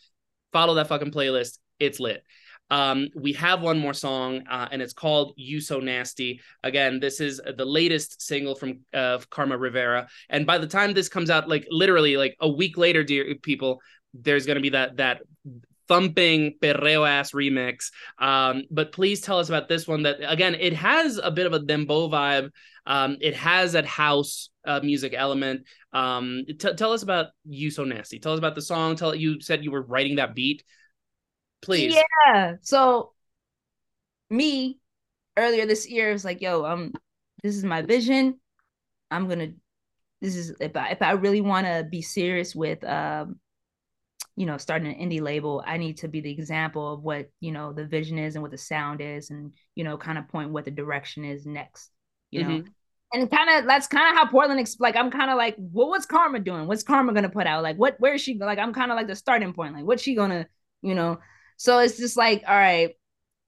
[0.51, 1.59] follow that fucking playlist.
[1.79, 2.23] It's lit.
[2.69, 7.19] Um, we have one more song, uh, and it's called "You So Nasty." Again, this
[7.19, 11.47] is the latest single from uh, Karma Rivera, and by the time this comes out,
[11.47, 13.79] like literally like a week later, dear people,
[14.13, 15.21] there's going to be that that
[15.87, 17.91] thumping perreo ass remix.
[18.19, 20.03] Um, but please tell us about this one.
[20.03, 22.51] That again, it has a bit of a dembow vibe.
[22.85, 25.65] Um, it has that house uh, music element.
[25.93, 28.95] Um, t- tell us about "You So Nasty." Tell us about the song.
[28.95, 30.63] Tell you said you were writing that beat.
[31.61, 31.95] Please.
[32.27, 32.55] Yeah.
[32.61, 33.13] So
[34.29, 34.79] me
[35.37, 36.91] earlier this year was like, yo, um,
[37.41, 38.39] this is my vision.
[39.09, 39.49] I'm gonna
[40.21, 43.39] this is if I if I really wanna be serious with um,
[44.35, 47.51] you know, starting an indie label, I need to be the example of what, you
[47.51, 50.49] know, the vision is and what the sound is and, you know, kind of point
[50.51, 51.91] what the direction is next,
[52.31, 52.49] you know.
[52.49, 52.67] Mhm.
[53.13, 55.89] And kind of that's kind of how Portland ex- like I'm kind of like, well,
[55.89, 56.65] what's Karma doing?
[56.67, 57.61] What's Karma gonna put out?
[57.61, 60.01] Like, what where is she like I'm kind of like the starting point, like what's
[60.01, 60.47] she gonna,
[60.81, 61.19] you know?
[61.57, 62.95] So it's just like, all right.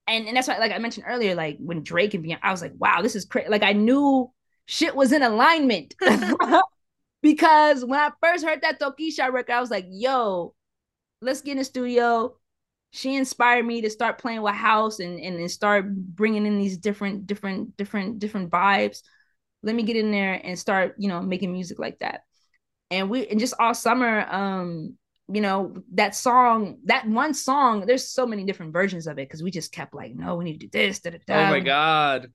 [0.07, 2.61] And, and that's why, like I mentioned earlier, like when Drake and Beyonce, I was
[2.61, 3.49] like, wow, this is crazy.
[3.49, 4.31] Like I knew
[4.65, 5.95] shit was in alignment
[7.21, 10.54] because when I first heard that Tokischa record, I was like, yo,
[11.25, 12.35] let's get in the studio.
[12.91, 16.77] She inspired me to start playing with house and, and and start bringing in these
[16.77, 19.01] different, different, different, different vibes.
[19.63, 22.21] Let me get in there and start, you know, making music like that.
[22.91, 24.97] And we and just all summer, um,
[25.27, 29.41] you know, that song, that one song, there's so many different versions of it because
[29.41, 30.99] we just kept like, no, we need to do this.
[30.99, 31.47] Da, da, da.
[31.47, 32.31] Oh my god.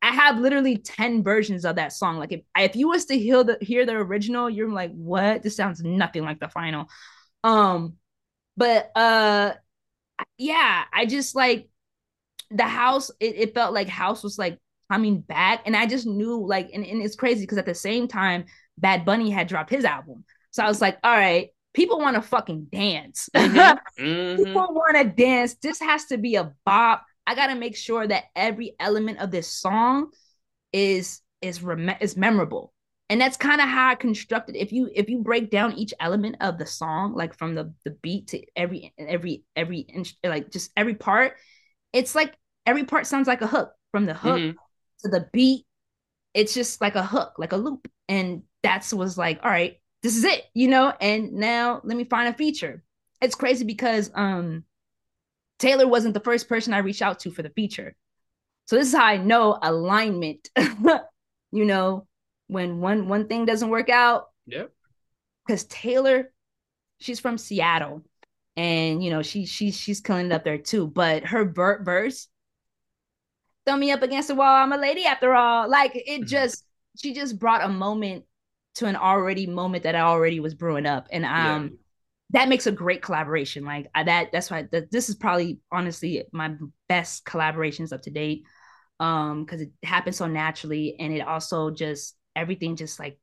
[0.00, 2.18] I have literally 10 versions of that song.
[2.18, 5.42] Like if if you was to hear the hear the original, you're like, what?
[5.42, 6.86] This sounds nothing like the final.
[7.44, 7.97] Um,
[8.58, 9.54] but uh
[10.36, 11.68] yeah, I just like
[12.50, 14.58] the house, it, it felt like house was like
[14.90, 15.62] coming back.
[15.66, 18.46] And I just knew like, and, and it's crazy because at the same time,
[18.78, 20.24] Bad Bunny had dropped his album.
[20.50, 23.28] So I was like, all right, people want to fucking dance.
[23.98, 24.36] Mhm.
[24.36, 25.54] people want to dance.
[25.56, 27.04] This has to be a bop.
[27.26, 30.10] I got to make sure that every element of this song
[30.72, 32.72] is is rem- is memorable.
[33.10, 34.56] And that's kind of how I constructed.
[34.56, 37.92] If you if you break down each element of the song, like from the the
[38.02, 41.36] beat to every every every inch, like just every part,
[41.92, 42.36] it's like
[42.66, 43.72] every part sounds like a hook.
[43.92, 44.58] From the hook Mhm.
[45.02, 45.66] to the beat,
[46.34, 47.88] it's just like a hook, like a loop.
[48.08, 50.92] And that's was like, all right, this is it, you know.
[51.00, 52.84] And now let me find a feature.
[53.22, 54.64] It's crazy because um
[55.60, 57.94] Taylor wasn't the first person I reached out to for the feature.
[58.66, 60.50] So this is how I know alignment.
[61.52, 62.07] you know,
[62.48, 64.70] when one one thing doesn't work out, Yep.
[65.46, 66.32] because Taylor,
[67.00, 68.02] she's from Seattle,
[68.56, 70.86] and you know she she she's killing it up there too.
[70.86, 72.28] But her ver- verse,
[73.66, 74.46] throw me up against the wall.
[74.54, 75.68] I'm a lady after all.
[75.70, 76.64] Like it just
[76.96, 78.24] she just brought a moment
[78.76, 81.78] to an already moment that I already was brewing up, and um.
[82.32, 83.64] That makes a great collaboration.
[83.64, 88.10] Like I, that, that's why th- this is probably honestly my best collaborations up to
[88.10, 88.42] date.
[89.00, 93.18] Um, because it happened so naturally, and it also just everything just like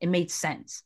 [0.00, 0.82] it made sense.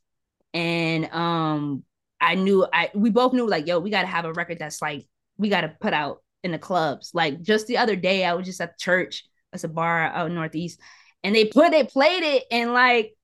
[0.53, 1.83] And um
[2.21, 4.81] i knew i we both knew like yo we got to have a record that's
[4.81, 5.05] like
[5.37, 7.11] we got to put out in the clubs.
[7.13, 9.25] Like just the other day i was just at church.
[9.51, 10.79] That's a bar out northeast.
[11.23, 13.15] And they put they played it and like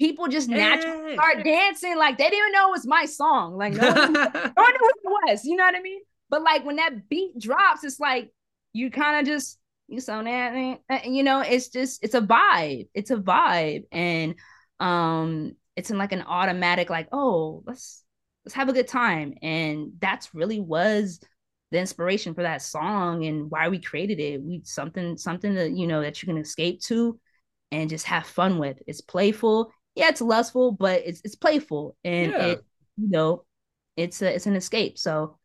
[0.00, 1.96] people just naturally start dancing.
[1.96, 3.56] Like they didn't even know it was my song.
[3.56, 5.44] Like no one, no one knew who it was.
[5.44, 6.00] You know what i mean?
[6.30, 8.32] But like when that beat drops it's like
[8.72, 9.58] you kind of just
[9.88, 14.34] you so that you know it's just it's a vibe it's a vibe and
[14.80, 18.04] um it's in like an automatic like oh let's
[18.44, 21.20] let's have a good time and that's really was
[21.70, 24.42] the inspiration for that song and why we created it.
[24.42, 27.18] We something something that you know that you can escape to
[27.70, 28.78] and just have fun with.
[28.86, 29.72] It's playful.
[29.94, 32.38] Yeah it's lustful but it's it's playful and Yeah.
[32.38, 32.64] it
[32.96, 33.44] you know
[33.96, 35.36] it's a it's an escape so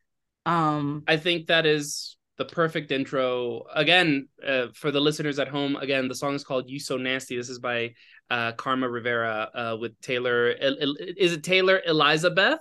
[0.45, 3.63] um I think that is the perfect intro.
[3.73, 7.37] Again, uh, for the listeners at home, again, the song is called "You So Nasty."
[7.37, 7.93] This is by
[8.29, 10.49] uh, Karma Rivera uh, with Taylor.
[10.49, 12.59] Is it Taylor Elizabeth?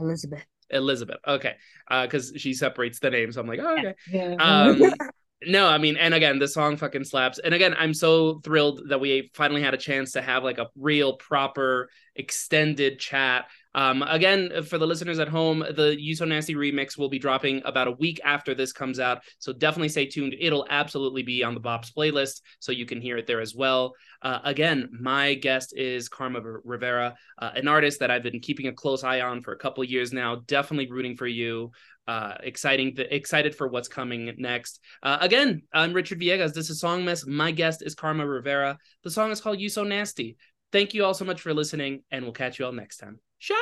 [0.00, 1.18] elizabeth Elizabeth.
[1.26, 1.54] Okay,
[2.02, 3.34] because she separates the names.
[3.34, 3.94] So I'm like, oh, okay.
[4.10, 4.94] yeah Um,
[5.46, 7.38] no, I mean, and again, the song fucking slaps.
[7.38, 10.68] And again, I'm so thrilled that we finally had a chance to have like a
[10.76, 13.46] real proper extended chat.
[13.74, 17.62] Um, again, for the listeners at home, the You So Nasty remix will be dropping
[17.64, 19.22] about a week after this comes out.
[19.38, 20.34] So definitely stay tuned.
[20.40, 23.94] It'll absolutely be on the Bops playlist, so you can hear it there as well.
[24.20, 28.72] Uh, again, my guest is Karma Rivera, uh, an artist that I've been keeping a
[28.72, 30.42] close eye on for a couple years now.
[30.46, 31.70] Definitely rooting for you.
[32.08, 34.80] Uh, exciting, excited for what's coming next.
[35.02, 36.54] Uh, again, I'm Richard Villegas.
[36.54, 37.26] This is Song Mess.
[37.26, 38.78] My guest is Karma Rivera.
[39.04, 40.38] The song is called You So Nasty.
[40.72, 43.18] Thank you all so much for listening, and we'll catch you all next time.
[43.38, 43.56] Ciao.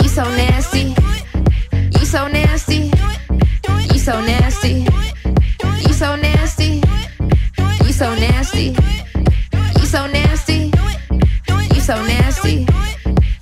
[0.00, 0.94] You so nasty.
[1.98, 2.90] You so nasty.
[3.92, 4.86] You so nasty.
[5.86, 6.82] You so nasty.
[7.84, 8.31] You so nasty.
[8.42, 10.72] You so nasty.
[11.48, 12.66] You so nasty.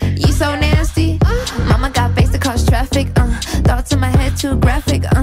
[0.02, 1.18] You so nasty.
[1.68, 3.08] Mama got face to cause traffic.
[3.16, 3.26] Uh,
[3.64, 5.04] thoughts in my head too graphic.
[5.16, 5.19] Uh,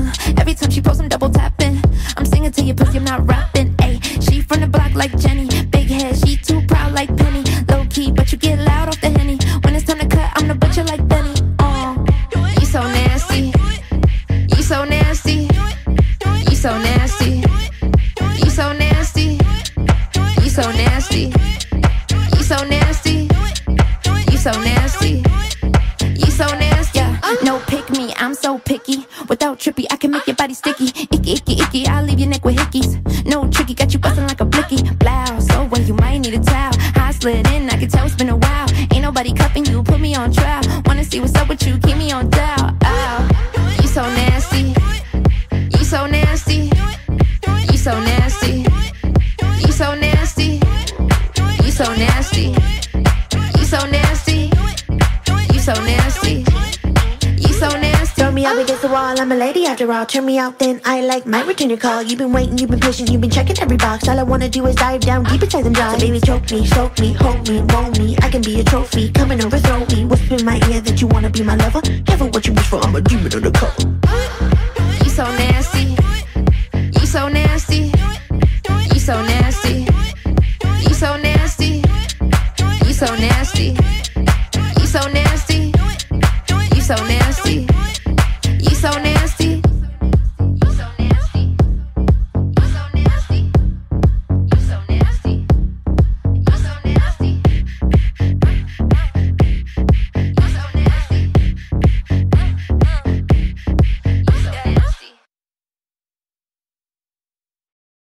[61.18, 62.03] like might return your call.
[62.03, 64.07] You've been waiting, you've been patient, you've been checking every box.
[64.07, 65.93] All I wanna do is dive down deep inside them jaws.
[65.93, 67.96] So baby, choke me, soak me, hold me, roll me.